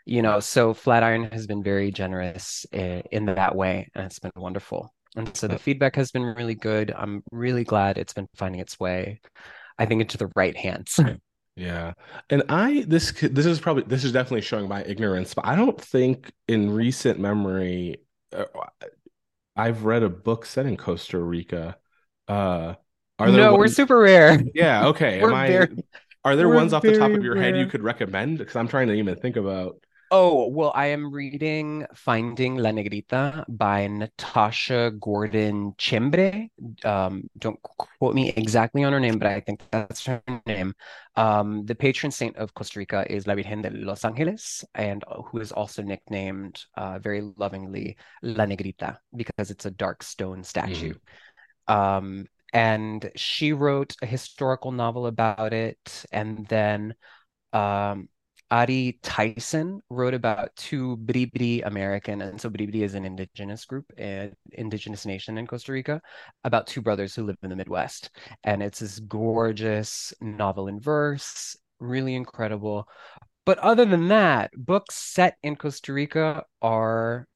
You 0.06 0.22
know, 0.22 0.40
so 0.40 0.74
Flatiron 0.74 1.24
has 1.32 1.46
been 1.46 1.62
very 1.62 1.90
generous 1.90 2.66
in, 2.72 3.02
in 3.10 3.24
that 3.26 3.54
way, 3.54 3.88
and 3.94 4.06
it's 4.06 4.18
been 4.18 4.32
wonderful. 4.36 4.92
And 5.16 5.34
so 5.36 5.48
the 5.48 5.58
feedback 5.58 5.96
has 5.96 6.10
been 6.10 6.24
really 6.24 6.54
good. 6.54 6.92
I'm 6.96 7.22
really 7.30 7.64
glad 7.64 7.98
it's 7.98 8.12
been 8.12 8.28
finding 8.34 8.60
its 8.60 8.78
way, 8.78 9.20
I 9.78 9.86
think, 9.86 10.00
into 10.02 10.18
the 10.18 10.30
right 10.34 10.56
hands. 10.56 10.98
Yeah. 11.56 11.92
And 12.30 12.42
I 12.48 12.84
this 12.88 13.12
this 13.12 13.46
is 13.46 13.60
probably 13.60 13.84
this 13.84 14.02
is 14.02 14.10
definitely 14.10 14.40
showing 14.40 14.68
my 14.68 14.82
ignorance, 14.82 15.34
but 15.34 15.46
I 15.46 15.54
don't 15.54 15.80
think 15.80 16.32
in 16.48 16.70
recent 16.70 17.20
memory 17.20 17.98
I've 19.56 19.84
read 19.84 20.02
a 20.02 20.08
book 20.08 20.46
set 20.46 20.66
in 20.66 20.76
Costa 20.76 21.18
Rica. 21.18 21.78
Uh 22.28 22.74
are 23.18 23.30
there 23.30 23.42
No, 23.42 23.54
we're 23.56 23.68
super 23.68 23.98
rare. 23.98 24.42
Yeah, 24.54 24.86
okay. 24.88 25.20
Am 25.22 25.32
I 25.32 25.46
very, 25.48 25.68
are 26.24 26.36
there 26.36 26.48
ones 26.48 26.72
off 26.72 26.84
the 26.84 26.92
top 26.92 27.14
of 27.14 27.22
your 27.22 27.36
head 27.36 27.56
you 27.56 27.66
could 27.66 27.82
recommend? 27.82 28.38
Because 28.38 28.56
I'm 28.56 28.68
trying 28.68 28.88
to 28.88 28.94
even 28.94 29.16
think 29.16 29.36
about 29.36 29.83
Oh, 30.10 30.48
well, 30.48 30.70
I 30.74 30.86
am 30.86 31.10
reading 31.10 31.86
Finding 31.94 32.56
La 32.56 32.70
Negrita 32.70 33.44
by 33.48 33.88
Natasha 33.88 34.92
Gordon 35.00 35.72
Chembre. 35.76 36.48
Um, 36.84 37.28
don't 37.38 37.60
quote 37.62 38.14
me 38.14 38.28
exactly 38.36 38.84
on 38.84 38.92
her 38.92 39.00
name, 39.00 39.18
but 39.18 39.26
I 39.26 39.40
think 39.40 39.62
that's 39.72 40.06
her 40.06 40.22
name. 40.46 40.74
Um, 41.16 41.64
the 41.66 41.74
patron 41.74 42.12
saint 42.12 42.36
of 42.36 42.54
Costa 42.54 42.78
Rica 42.78 43.04
is 43.10 43.26
La 43.26 43.34
Virgen 43.34 43.62
de 43.62 43.70
los 43.70 44.04
Angeles, 44.04 44.64
and 44.74 45.02
uh, 45.08 45.22
who 45.22 45.40
is 45.40 45.50
also 45.50 45.82
nicknamed 45.82 46.62
uh, 46.76 46.98
very 47.00 47.22
lovingly 47.36 47.96
La 48.22 48.44
Negrita 48.44 48.98
because 49.16 49.50
it's 49.50 49.64
a 49.64 49.70
dark 49.70 50.02
stone 50.04 50.44
statue. 50.44 50.94
Um, 51.66 52.26
and 52.52 53.10
she 53.16 53.52
wrote 53.52 53.96
a 54.00 54.06
historical 54.06 54.70
novel 54.70 55.06
about 55.06 55.52
it, 55.52 56.04
and 56.12 56.46
then 56.46 56.94
um, 57.52 58.08
Ari 58.54 59.00
Tison 59.02 59.80
wrote 59.90 60.14
about 60.14 60.54
two 60.54 60.96
Bribri 60.98 61.66
American, 61.66 62.22
and 62.22 62.40
so 62.40 62.48
Bribri 62.48 62.82
is 62.82 62.94
an 62.94 63.04
indigenous 63.04 63.64
group, 63.64 63.86
an 63.98 64.32
indigenous 64.52 65.04
nation 65.04 65.38
in 65.38 65.46
Costa 65.48 65.72
Rica, 65.72 66.00
about 66.44 66.68
two 66.68 66.80
brothers 66.80 67.16
who 67.16 67.24
live 67.24 67.36
in 67.42 67.50
the 67.50 67.56
Midwest. 67.56 68.10
And 68.44 68.62
it's 68.62 68.78
this 68.78 69.00
gorgeous 69.00 70.14
novel 70.20 70.68
in 70.68 70.78
verse, 70.78 71.56
really 71.80 72.14
incredible. 72.14 72.86
But 73.44 73.58
other 73.58 73.84
than 73.86 74.06
that, 74.08 74.52
books 74.56 74.94
set 74.94 75.36
in 75.42 75.56
Costa 75.56 75.92
Rica 75.92 76.44
are 76.62 77.26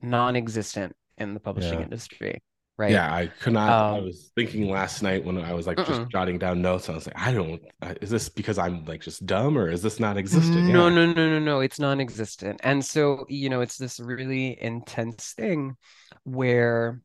non-existent 0.00 0.94
in 1.16 1.34
the 1.34 1.40
publishing 1.40 1.80
Yeah. 1.80 1.84
industry, 1.86 2.40
right? 2.78 3.02
Yeah, 3.02 3.12
I 3.12 3.26
could 3.26 3.52
not. 3.52 3.84
I 3.90 3.98
Um, 3.98 4.00
was 4.00 4.30
thinking 4.34 4.70
last 4.70 5.02
night 5.02 5.22
when 5.24 5.36
I 5.38 5.52
was 5.52 5.66
like 5.66 5.82
just 5.82 6.00
Mm-mm. 6.00 6.10
jotting 6.10 6.38
down 6.38 6.62
notes. 6.62 6.88
I 6.88 6.94
was 6.94 7.06
like, 7.06 7.18
I 7.18 7.32
don't. 7.32 7.60
uh, 7.82 7.94
Is 8.00 8.08
this 8.10 8.28
because 8.30 8.56
I'm 8.58 8.84
like 8.86 9.02
just 9.02 9.26
dumb, 9.26 9.58
or 9.58 9.68
is 9.70 9.82
this 9.82 10.00
not 10.00 10.16
existent? 10.16 10.66
No, 10.66 10.88
Yeah. 10.88 10.90
no, 10.90 11.06
no, 11.06 11.28
no, 11.28 11.38
no. 11.38 11.60
It's 11.60 11.78
non-existent. 11.78 12.60
And 12.62 12.84
so, 12.84 13.24
you 13.28 13.48
know, 13.48 13.60
it's 13.60 13.76
this 13.78 13.98
really 14.00 14.60
intense 14.60 15.32
thing 15.32 15.76
where 16.24 17.00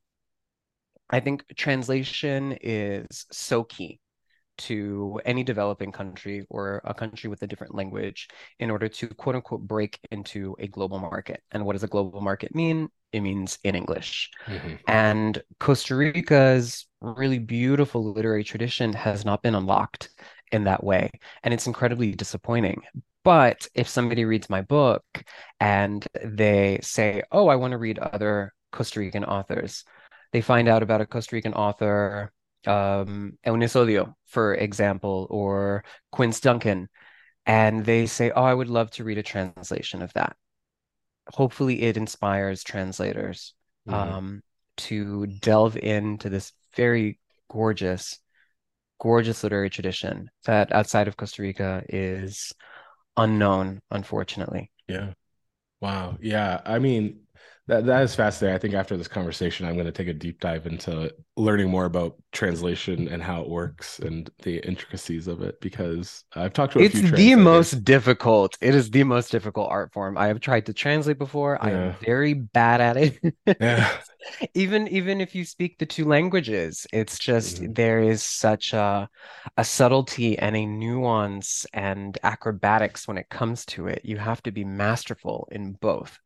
I 1.09 1.19
think 1.19 1.45
translation 1.55 2.53
is 2.62 3.25
so 3.31 3.63
key 3.63 3.99
to 4.59 5.21
any 5.25 5.43
developing 5.43 5.91
country 5.91 6.45
or 6.49 6.81
a 6.86 6.93
country 6.93 7.29
with 7.29 7.43
a 7.43 7.47
different 7.47 7.75
language 7.75 8.29
in 8.59 8.71
order 8.71 8.89
to 8.89 9.07
quote 9.09 9.36
unquote 9.36 9.62
break 9.67 9.99
into 10.12 10.55
a 10.59 10.67
global 10.67 10.99
market. 10.99 11.43
And 11.51 11.65
what 11.65 11.73
does 11.73 11.83
a 11.83 11.88
global 11.88 12.21
market 12.21 12.55
mean? 12.55 12.89
It 13.13 13.21
means 13.21 13.60
in 13.63 13.76
English. 13.76 14.32
Mhm. 14.47 14.80
And 14.88 15.41
Costa 15.60 15.95
Rica's 15.95 16.88
really 17.02 17.39
beautiful 17.39 18.12
literary 18.12 18.43
tradition 18.43 18.93
has 18.93 19.23
not 19.23 19.43
been 19.43 19.56
unlocked 19.56 20.10
in 20.52 20.65
that 20.65 20.84
way. 20.84 21.12
And 21.43 21.54
it's 21.54 21.67
incredibly 21.67 22.13
disappointing. 22.13 22.82
But 23.23 23.67
if 23.73 23.88
somebody 23.88 24.26
reads 24.26 24.49
my 24.49 24.62
book 24.62 25.04
and 25.60 26.06
they 26.23 26.80
say, 26.82 27.23
Oh, 27.32 27.47
I 27.47 27.56
want 27.56 27.71
to 27.71 27.78
read 27.78 27.99
other 27.99 28.54
Costa 28.71 28.99
Rican 28.99 29.23
authors, 29.23 29.86
they 30.32 30.41
find 30.41 30.67
out 30.67 30.84
about 30.84 31.02
a 31.02 31.06
Costa 31.06 31.36
Rican 31.36 31.54
author, 31.54 32.34
um, 32.65 33.38
Eunice 33.45 33.78
for 34.26 34.56
example, 34.56 35.28
or 35.30 35.84
Quince 36.12 36.39
Duncan, 36.39 36.89
and 37.45 37.86
they 37.86 38.08
say, 38.08 38.32
Oh, 38.32 38.43
I 38.43 38.54
would 38.54 38.69
love 38.69 38.91
to 38.91 39.04
read 39.04 39.17
a 39.17 39.23
translation 39.23 40.02
of 40.02 40.13
that. 40.13 40.36
Hopefully, 41.29 41.81
it 41.83 41.97
inspires 41.97 42.63
translators 42.63 43.53
Mhm. 43.86 43.95
um, 43.95 44.43
to 44.77 45.27
delve 45.27 45.77
into 45.77 46.29
this 46.29 46.53
very 46.75 47.19
gorgeous, 47.49 48.19
gorgeous 48.99 49.43
literary 49.43 49.69
tradition 49.69 50.29
that 50.45 50.71
outside 50.73 51.07
of 51.07 51.17
Costa 51.17 51.41
Rica 51.43 51.83
is 51.89 52.53
unknown, 53.17 53.81
unfortunately. 53.91 54.71
Yeah. 54.88 55.13
Wow. 55.81 56.17
Yeah. 56.21 56.62
I 56.65 56.79
mean, 56.79 57.22
that 57.67 57.86
that 57.86 58.04
is 58.04 58.15
fascinating. 58.15 58.56
I 58.56 58.60
think 58.60 58.73
after 58.73 58.97
this 58.97 59.08
conversation, 59.08 59.65
I'm 59.65 59.76
going 59.76 59.86
to 59.86 59.91
take 59.91 60.08
a 60.10 60.13
deep 60.13 60.39
dive 60.39 60.67
into 60.67 61.13
learning 61.38 61.69
more 61.69 61.86
about 61.86 62.17
translation 62.32 63.08
and 63.08 63.23
how 63.23 63.41
it 63.41 63.49
works 63.49 63.99
and 63.99 64.30
the 64.43 64.58
intricacies 64.67 65.28
of 65.28 65.41
it 65.41 65.62
because 65.62 66.26
I've 66.36 66.54
talked 66.54 66.73
to 66.73 66.80
a 66.80 66.84
It's 66.84 67.02
the 67.02 67.36
most 67.36 67.84
difficult. 67.84 68.58
It 68.60 68.73
is 68.73 68.89
the 68.89 69.04
most 69.04 69.32
difficult 69.32 69.69
art 69.69 69.93
form. 69.93 70.17
I 70.17 70.28
have 70.28 70.39
tried 70.39 70.65
to 70.67 70.73
translate 70.73 71.19
before. 71.19 71.62
I 71.63 71.71
am 71.71 71.91
very 72.04 72.34
bad 72.34 72.82
at 72.82 72.97
it. 72.97 73.36
Yeah. 73.60 73.89
Even 74.54 74.88
even 74.88 75.19
if 75.21 75.36
you 75.36 75.43
speak 75.45 75.78
the 75.78 75.86
two 75.86 76.06
languages, 76.06 76.88
it's 76.93 77.19
just 77.19 77.62
Mhm. 77.62 77.76
there 77.76 77.99
is 77.99 78.23
such 78.23 78.73
a 78.73 79.10
a 79.58 79.63
subtlety 79.65 80.38
and 80.39 80.56
a 80.56 80.65
nuance 80.65 81.65
and 81.73 82.17
acrobatics 82.23 83.08
when 83.08 83.17
it 83.17 83.30
comes 83.30 83.65
to 83.67 83.88
it. 83.88 84.02
You 84.06 84.17
have 84.17 84.41
to 84.43 84.52
be 84.52 84.63
masterful 84.63 85.47
in 85.52 85.73
both. 85.73 86.19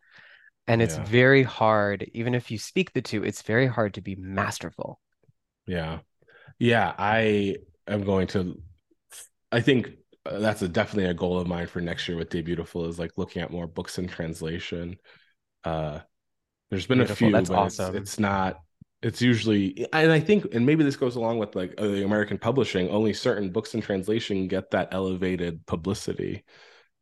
And 0.67 0.82
it's 0.82 0.97
Yeah. 0.97 1.03
very 1.06 1.43
hard, 1.43 2.10
even 2.13 2.36
if 2.36 2.51
you 2.51 2.58
speak 2.58 2.93
the 2.93 3.01
two, 3.01 3.23
it's 3.23 3.41
very 3.41 3.67
hard 3.67 3.93
to 3.93 4.01
be 4.01 4.15
masterful. 4.15 4.99
Yeah. 5.65 5.99
Yeah. 6.60 6.93
I 6.97 7.56
am 7.88 8.03
going 8.03 8.27
to, 8.27 8.62
I 9.51 9.62
think 9.62 9.91
uh, 10.25 10.39
that's 10.39 10.62
a, 10.62 10.67
definitely 10.67 11.10
a 11.10 11.13
goal 11.13 11.39
of 11.39 11.47
mine 11.47 11.67
for 11.67 11.80
next 11.80 12.08
year 12.08 12.17
with 12.17 12.30
Debutiful 12.30 12.89
is 12.89 12.99
like 12.99 13.12
looking 13.17 13.41
at 13.41 13.51
more 13.51 13.67
books 13.67 13.97
in 13.97 14.08
translation. 14.08 14.97
Uh, 15.63 15.99
there's 16.69 16.86
been 16.86 16.99
a 17.01 17.08
few, 17.08 17.32
That's 17.32 17.49
but 17.49 17.65
it's, 17.65 17.80
awesome. 17.80 17.95
it's 17.95 18.19
not, 18.19 18.60
it's 19.01 19.21
usually, 19.21 19.88
and 19.93 20.12
I 20.12 20.19
think, 20.19 20.47
and 20.53 20.65
maybe 20.65 20.84
this 20.84 20.97
goes 20.97 21.15
along 21.15 21.38
with 21.38 21.56
like 21.56 21.75
uh, 21.77 21.88
the 21.88 22.03
American 22.03 22.38
publishing, 22.38 22.89
only 22.89 23.13
certain 23.13 23.51
books 23.51 23.73
in 23.73 23.82
translation 23.82 24.47
get 24.47 24.71
that 24.71 24.89
elevated 24.91 25.65
publicity 25.65 26.43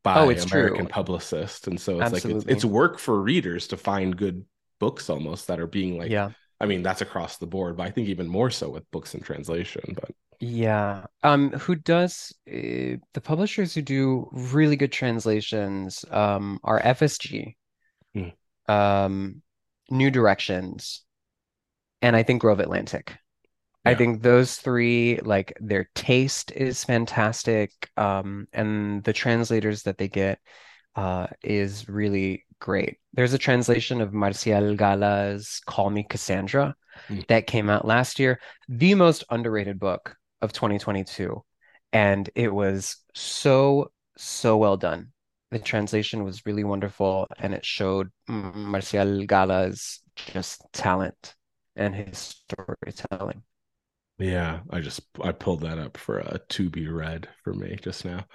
by 0.05 0.21
Oh, 0.21 0.29
it's 0.29 0.45
American 0.45 0.87
true. 0.87 0.87
publicists. 0.87 1.67
And 1.67 1.79
so 1.79 1.99
it's 1.99 2.13
like, 2.13 2.29
it's, 2.29 2.45
it's 2.47 2.65
work 2.65 2.99
for 2.99 3.21
readers 3.21 3.67
to 3.69 3.77
find 3.77 4.15
good 4.17 4.45
books 4.79 5.09
almost 5.09 5.47
that 5.47 5.59
are 5.59 5.67
being 5.67 5.97
like, 5.97 6.11
Yeah. 6.11 6.31
I 6.61 6.65
mean, 6.67 6.83
that's 6.83 7.01
across 7.01 7.37
the 7.37 7.47
board, 7.47 7.77
but 7.77 7.87
I 7.87 7.91
think 7.91 8.07
even 8.09 8.27
more 8.27 8.49
so 8.51 8.69
with 8.69 8.89
books 8.91 9.13
in 9.15 9.21
translation. 9.21 9.93
But 9.99 10.11
Yeah. 10.39 11.05
Um, 11.23 11.51
who 11.51 11.75
does 11.75 12.33
uh, 12.47 12.99
the 13.13 13.21
publishers 13.23 13.73
who 13.73 13.81
do 13.81 14.29
really 14.31 14.75
good 14.75 14.91
translations 14.91 16.03
um 16.11 16.59
are 16.63 16.79
FSG, 16.79 17.55
Hmm. 18.13 18.29
um, 18.67 19.41
New 19.89 20.11
Directions, 20.11 21.03
and 22.01 22.15
I 22.15 22.23
think 22.23 22.41
Grove 22.41 22.59
Atlantic. 22.59 23.17
I 23.85 23.95
think 23.95 24.21
those 24.21 24.55
three, 24.57 25.19
like 25.23 25.53
their 25.59 25.89
taste 25.95 26.51
is 26.51 26.83
fantastic, 26.83 27.71
um, 27.97 28.47
and 28.51 29.03
the 29.03 29.13
translators 29.13 29.83
that 29.83 29.97
they 29.97 30.07
get 30.07 30.39
uh, 30.95 31.27
is 31.43 31.87
really 31.89 32.45
great. 32.59 32.97
There's 33.13 33.33
a 33.33 33.37
translation 33.37 34.01
of 34.01 34.13
Marcial 34.13 34.75
Gala's 34.75 35.61
Call 35.65 35.89
Me 35.89 36.03
Cassandra 36.03 36.75
Hmm. 37.07 37.19
that 37.27 37.47
came 37.47 37.69
out 37.69 37.85
last 37.85 38.19
year, 38.19 38.39
the 38.67 38.95
most 38.95 39.23
underrated 39.29 39.79
book 39.79 40.15
of 40.41 40.53
2022, 40.53 41.43
and 41.93 42.29
it 42.35 42.53
was 42.53 42.97
so, 43.13 43.91
so 44.17 44.57
well 44.57 44.77
done. 44.77 45.11
The 45.51 45.59
translation 45.59 46.23
was 46.23 46.45
really 46.45 46.63
wonderful, 46.63 47.27
and 47.39 47.53
it 47.53 47.65
showed 47.65 48.11
mm, 48.29 48.53
Marcial 48.55 49.25
Gala's 49.25 50.01
just 50.15 50.61
talent 50.73 51.35
and 51.75 51.93
his 51.95 52.17
storytelling. 52.17 53.43
Yeah, 54.17 54.61
I 54.69 54.79
just 54.79 55.01
I 55.21 55.31
pulled 55.33 55.61
that 55.61 55.77
up 55.77 55.97
for 55.97 56.19
a 56.19 56.39
to 56.49 56.69
be 56.69 56.87
read 56.87 57.27
for 57.43 57.53
me 57.53 57.75
just 57.81 58.05
now. 58.05 58.25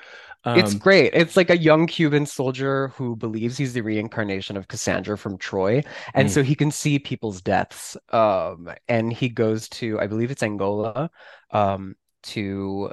It's 0.53 0.75
Um, 0.75 0.75
great. 0.75 1.15
It's 1.15 1.37
like 1.37 1.49
a 1.51 1.57
young 1.57 1.87
Cuban 1.87 2.27
soldier 2.27 2.89
who 2.89 3.15
believes 3.15 3.57
he's 3.57 3.73
the 3.73 3.83
reincarnation 3.83 4.57
of 4.57 4.67
Cassandra 4.67 5.17
from 5.17 5.39
Troy. 5.39 5.85
And 6.13 6.29
mm, 6.29 6.31
so 6.31 6.43
he 6.43 6.57
can 6.57 6.73
see 6.73 6.99
people's 6.99 7.41
deaths. 7.41 7.97
Um, 8.11 8.69
and 8.89 9.13
he 9.13 9.29
goes 9.29 9.69
to, 9.71 10.01
I 10.01 10.09
believe 10.09 10.31
it's 10.33 10.43
Angola, 10.43 11.11
um, 11.53 11.95
to 12.25 12.93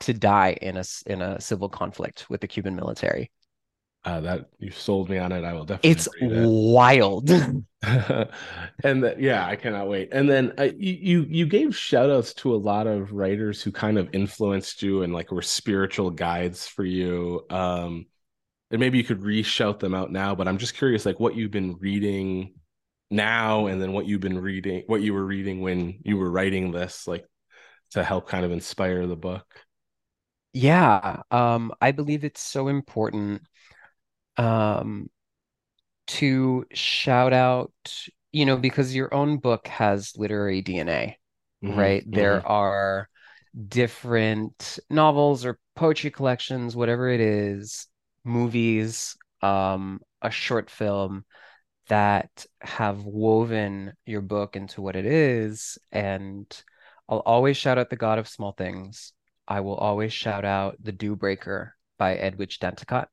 to 0.00 0.12
die 0.14 0.52
in 0.60 0.76
a 0.76 0.84
in 1.06 1.22
a 1.22 1.40
civil 1.40 1.68
conflict 1.70 2.28
with 2.28 2.40
the 2.42 2.46
Cuban 2.48 2.76
military. 2.76 3.30
Uh, 4.08 4.20
that 4.20 4.48
you 4.58 4.70
sold 4.70 5.10
me 5.10 5.18
on 5.18 5.32
it. 5.32 5.44
I 5.44 5.52
will 5.52 5.64
definitely 5.64 5.90
It's 5.90 6.08
wild. 6.20 7.30
and 8.82 9.04
that 9.04 9.20
yeah 9.20 9.46
i 9.46 9.54
cannot 9.54 9.86
wait 9.86 10.08
and 10.10 10.28
then 10.28 10.52
uh, 10.58 10.64
you 10.76 10.94
you 11.00 11.26
you 11.28 11.46
gave 11.46 11.76
shout 11.76 12.10
outs 12.10 12.34
to 12.34 12.52
a 12.52 12.56
lot 12.56 12.88
of 12.88 13.12
writers 13.12 13.62
who 13.62 13.70
kind 13.70 13.96
of 13.96 14.08
influenced 14.12 14.82
you 14.82 15.04
and 15.04 15.12
like 15.12 15.30
were 15.30 15.42
spiritual 15.42 16.10
guides 16.10 16.66
for 16.66 16.84
you 16.84 17.46
um 17.50 18.04
and 18.72 18.80
maybe 18.80 18.98
you 18.98 19.04
could 19.04 19.22
re-shout 19.22 19.78
them 19.78 19.94
out 19.94 20.10
now 20.10 20.34
but 20.34 20.48
i'm 20.48 20.58
just 20.58 20.74
curious 20.76 21.06
like 21.06 21.20
what 21.20 21.36
you've 21.36 21.52
been 21.52 21.76
reading 21.78 22.52
now 23.10 23.66
and 23.66 23.80
then 23.80 23.92
what 23.92 24.06
you've 24.06 24.20
been 24.20 24.40
reading 24.40 24.82
what 24.88 25.00
you 25.00 25.14
were 25.14 25.24
reading 25.24 25.60
when 25.60 26.00
you 26.04 26.16
were 26.16 26.30
writing 26.30 26.72
this 26.72 27.06
like 27.06 27.26
to 27.90 28.02
help 28.02 28.28
kind 28.28 28.44
of 28.44 28.50
inspire 28.50 29.06
the 29.06 29.16
book 29.16 29.46
Yeah, 30.52 31.22
um, 31.30 31.72
I 31.80 31.92
believe 31.92 32.24
it's 32.24 32.40
so 32.42 32.68
important 32.68 33.42
um, 34.38 35.10
to 36.08 36.64
shout 36.72 37.32
out, 37.32 37.72
you 38.32 38.46
know, 38.46 38.56
because 38.56 38.94
your 38.94 39.12
own 39.14 39.38
book 39.38 39.68
has 39.68 40.12
literary 40.16 40.62
DNA, 40.62 41.18
hmm 41.62 41.68
right? 41.76 42.04
hmm 42.04 42.12
There 42.14 42.46
are 42.46 43.08
different 43.68 44.78
novels 44.90 45.44
or 45.44 45.58
poetry 45.76 46.10
collections, 46.10 46.76
whatever 46.76 47.08
it 47.10 47.20
is, 47.20 47.86
movies, 48.24 49.16
um, 49.42 50.00
a 50.22 50.30
short 50.30 50.70
film 50.70 51.24
that 51.88 52.46
have 52.62 53.04
woven 53.04 53.94
your 54.06 54.20
book 54.22 54.56
into 54.56 54.82
what 54.82 54.96
it 54.96 55.06
is. 55.06 55.78
And 55.92 56.46
I'll 57.08 57.20
always 57.20 57.56
shout 57.56 57.78
out 57.78 57.90
The 57.90 57.96
God 57.96 58.18
of 58.18 58.28
Small 58.28 58.52
Things. 58.52 59.12
I 59.48 59.60
will 59.60 59.76
always 59.76 60.12
shout 60.12 60.44
out 60.44 60.76
The 60.82 60.92
Dew 60.92 61.16
Breaker 61.16 61.74
by 61.98 62.16
Edwidge 62.16 62.58
Danticat. 62.60 63.06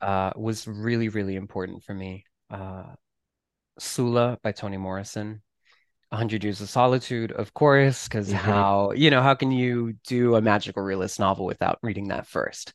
Uh, 0.00 0.32
was 0.36 0.66
really, 0.66 1.08
really 1.08 1.36
important 1.36 1.84
for 1.84 1.94
me. 1.94 2.24
Uh, 2.50 2.94
Sula 3.78 4.38
by 4.42 4.52
Toni 4.52 4.76
Morrison. 4.76 5.42
100 6.10 6.42
Years 6.44 6.60
of 6.60 6.68
Solitude, 6.68 7.32
of 7.32 7.54
course, 7.54 8.08
because 8.08 8.30
hmm 8.30 8.32
how, 8.32 8.92
you 8.92 9.10
know, 9.10 9.22
how 9.22 9.34
can 9.34 9.52
you 9.52 9.94
do 10.06 10.34
a 10.36 10.42
magical 10.42 10.82
realist 10.82 11.20
novel 11.20 11.46
without 11.46 11.78
reading 11.82 12.08
that 12.08 12.26
first? 12.26 12.74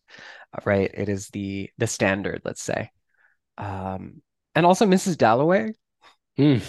Uh, 0.54 0.62
Right? 0.66 0.92
It 0.94 1.10
is 1.10 1.30
the 1.30 1.70
the 1.78 1.88
standard, 1.88 2.42
let's 2.46 2.64
say. 2.64 2.92
Um, 3.58 4.22
and 4.56 4.66
also 4.66 4.86
Mrs. 4.86 5.18
Dalloway. 5.18 5.74
mm 6.38 6.62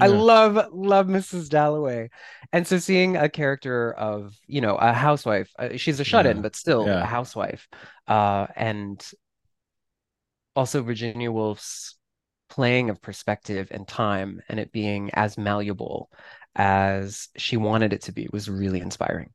I 0.00 0.06
yeah 0.06 0.08
love 0.08 0.72
love 0.72 1.08
Mrs. 1.08 1.48
Dalloway. 1.48 2.10
And 2.52 2.66
so 2.66 2.78
seeing 2.78 3.16
a 3.16 3.28
character 3.28 3.92
of, 3.92 4.36
you 4.46 4.60
know, 4.60 4.76
a 4.76 4.92
housewife, 4.92 5.50
uh, 5.58 5.76
she's 5.76 5.98
a 6.00 6.04
shut-in, 6.04 6.40
yeah 6.40 6.42
but 6.42 6.54
still 6.56 6.94
a 7.00 7.06
housewife. 7.06 7.68
Uh, 8.06 8.46
and 8.54 9.04
also 10.58 10.82
Virginia 10.82 11.32
Woolf's 11.32 11.96
playing 12.50 12.90
of 12.90 13.02
perspective 13.02 13.68
and 13.70 13.88
time 13.88 14.42
and 14.48 14.60
it 14.60 14.72
being 14.72 15.10
as 15.14 15.38
malleable 15.38 16.10
as 16.56 17.28
she 17.36 17.56
wanted 17.56 17.92
it 17.94 18.02
to 18.02 18.12
be 18.12 18.28
was 18.32 18.50
really 18.50 18.80
inspiring. 18.80 19.32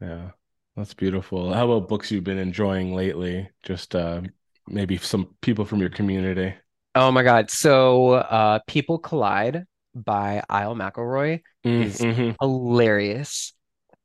Yeah, 0.00 0.30
that's 0.76 0.94
beautiful. 0.94 1.52
How 1.52 1.70
about 1.70 1.88
books 1.88 2.10
you've 2.10 2.24
been 2.24 2.38
enjoying 2.38 2.94
lately? 2.94 3.48
Just 3.62 3.94
uh, 3.94 4.22
maybe 4.66 4.96
some 4.98 5.36
people 5.40 5.64
from 5.64 5.80
your 5.80 5.90
community. 5.90 6.54
Oh 6.94 7.10
my 7.12 7.22
God. 7.22 7.50
So, 7.50 8.12
uh, 8.12 8.60
People 8.66 8.98
Collide 8.98 9.64
by 9.94 10.42
Isle 10.48 10.74
McElroy 10.74 11.42
Mm, 11.64 11.92
is 11.94 12.06
hmm 12.16 12.30
hilarious. 12.40 13.52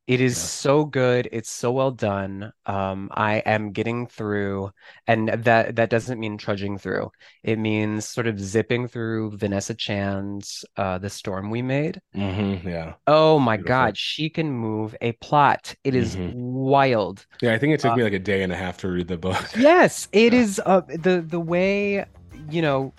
It 0.06 0.20
is 0.20 0.36
Yeah. 0.36 0.40
so 0.40 0.84
good. 0.84 1.28
It's 1.32 1.50
so 1.50 1.72
well 1.72 1.90
done. 1.90 2.52
Um, 2.66 3.08
I 3.12 3.36
am 3.38 3.72
getting 3.72 4.06
through, 4.06 4.70
and 5.06 5.28
that 5.30 5.76
that 5.76 5.88
doesn't 5.90 6.20
mean 6.20 6.36
trudging 6.38 6.76
through. 6.78 7.10
It 7.42 7.58
means 7.58 8.06
sort 8.06 8.26
of 8.26 8.38
zipping 8.38 8.86
through 8.88 9.36
Vanessa 9.38 9.74
Chan's 9.74 10.64
uh, 10.76 10.98
The 10.98 11.08
Storm 11.10 11.50
We 11.50 11.62
Made. 11.62 12.00
hmm 12.14 12.66
Yeah. 12.68 12.96
Oh 13.06 13.38
my 13.38 13.56
Beautiful. 13.56 13.58
God, 13.58 13.96
she 13.98 14.30
can 14.30 14.50
move 14.50 14.94
a 15.00 15.12
plot. 15.12 15.74
It 15.84 15.94
is 15.94 16.16
hmm 16.16 16.30
wild. 16.30 17.26
Yeah, 17.40 17.52
I 17.52 17.58
think 17.58 17.74
it 17.74 17.80
took 17.80 17.94
Uh, 17.94 17.96
me 17.96 18.02
like 18.02 18.12
a 18.12 18.18
day 18.18 18.42
and 18.42 18.52
a 18.52 18.56
half 18.56 18.78
to 18.78 18.88
read 18.88 19.08
the 19.08 19.16
book. 19.18 19.50
yes, 19.54 20.08
it 20.12 20.32
Yeah. 20.32 20.34
is 20.34 20.60
uh, 20.64 20.80
the 20.88 21.24
the 21.26 21.40
way, 21.40 22.04
you 22.50 22.62
know, 22.62 22.92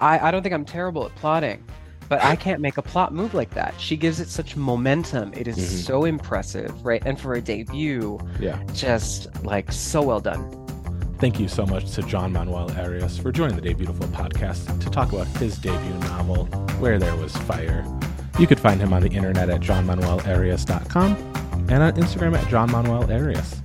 I 0.00 0.18
I 0.28 0.30
don't 0.30 0.42
think 0.42 0.54
I'm 0.54 0.64
terrible 0.64 1.06
at 1.06 1.14
plotting, 1.16 1.64
but 2.08 2.22
I 2.22 2.36
can't 2.36 2.60
make 2.60 2.76
a 2.78 2.82
plot 2.82 3.12
move 3.14 3.34
like 3.34 3.50
that. 3.54 3.74
She 3.78 3.96
gives 3.96 4.20
it 4.20 4.28
such 4.28 4.56
momentum. 4.56 5.32
It 5.34 5.46
is 5.48 5.56
hmm 5.56 5.62
so 5.88 6.04
impressive, 6.04 6.84
right? 6.84 7.02
And 7.06 7.18
for 7.20 7.34
a 7.34 7.40
debut, 7.40 8.18
Yeah. 8.40 8.62
just 8.74 9.28
like 9.44 9.70
so 9.72 10.02
well 10.02 10.20
done. 10.20 10.44
Thank 11.18 11.40
you 11.40 11.48
so 11.48 11.66
much 11.66 11.90
to 11.92 12.02
John 12.02 12.32
Manuel 12.32 12.70
Arias 12.78 13.18
for 13.18 13.32
joining 13.32 13.56
the 13.56 13.62
Debutiful 13.74 14.06
podcast 14.08 14.80
to 14.80 14.90
talk 14.90 15.12
about 15.12 15.26
his 15.38 15.58
debut 15.58 15.94
novel, 16.00 16.44
Where 16.78 16.98
There 16.98 17.16
Was 17.16 17.36
Fire. 17.38 17.84
You 18.38 18.46
could 18.46 18.60
find 18.60 18.80
him 18.80 18.92
on 18.92 19.02
the 19.02 19.08
internet 19.10 19.50
at 19.50 19.60
johnmanuelarias.com 19.60 21.16
and 21.70 21.82
on 21.82 21.92
Instagram 21.94 22.36
at 22.38 22.44
johnmanuelarias. 22.46 23.64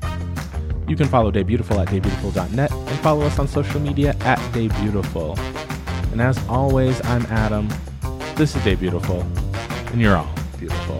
You 0.89 0.95
can 0.95 1.07
follow 1.07 1.31
Debutiful 1.31 1.79
at 1.81 1.89
debutiful.net 1.89 2.71
and 2.71 2.99
follow 2.99 3.21
us 3.25 3.37
on 3.39 3.47
social 3.47 3.79
media 3.79 4.15
at 4.21 4.39
Day 4.51 4.67
Beautiful. 4.81 5.37
And 6.11 6.21
as 6.21 6.37
always, 6.47 7.03
I'm 7.05 7.25
Adam. 7.27 7.69
This 8.35 8.55
is 8.55 8.61
Debutiful, 8.63 9.21
and 9.93 10.01
you're 10.01 10.17
all 10.17 10.27
beautiful. 10.59 10.92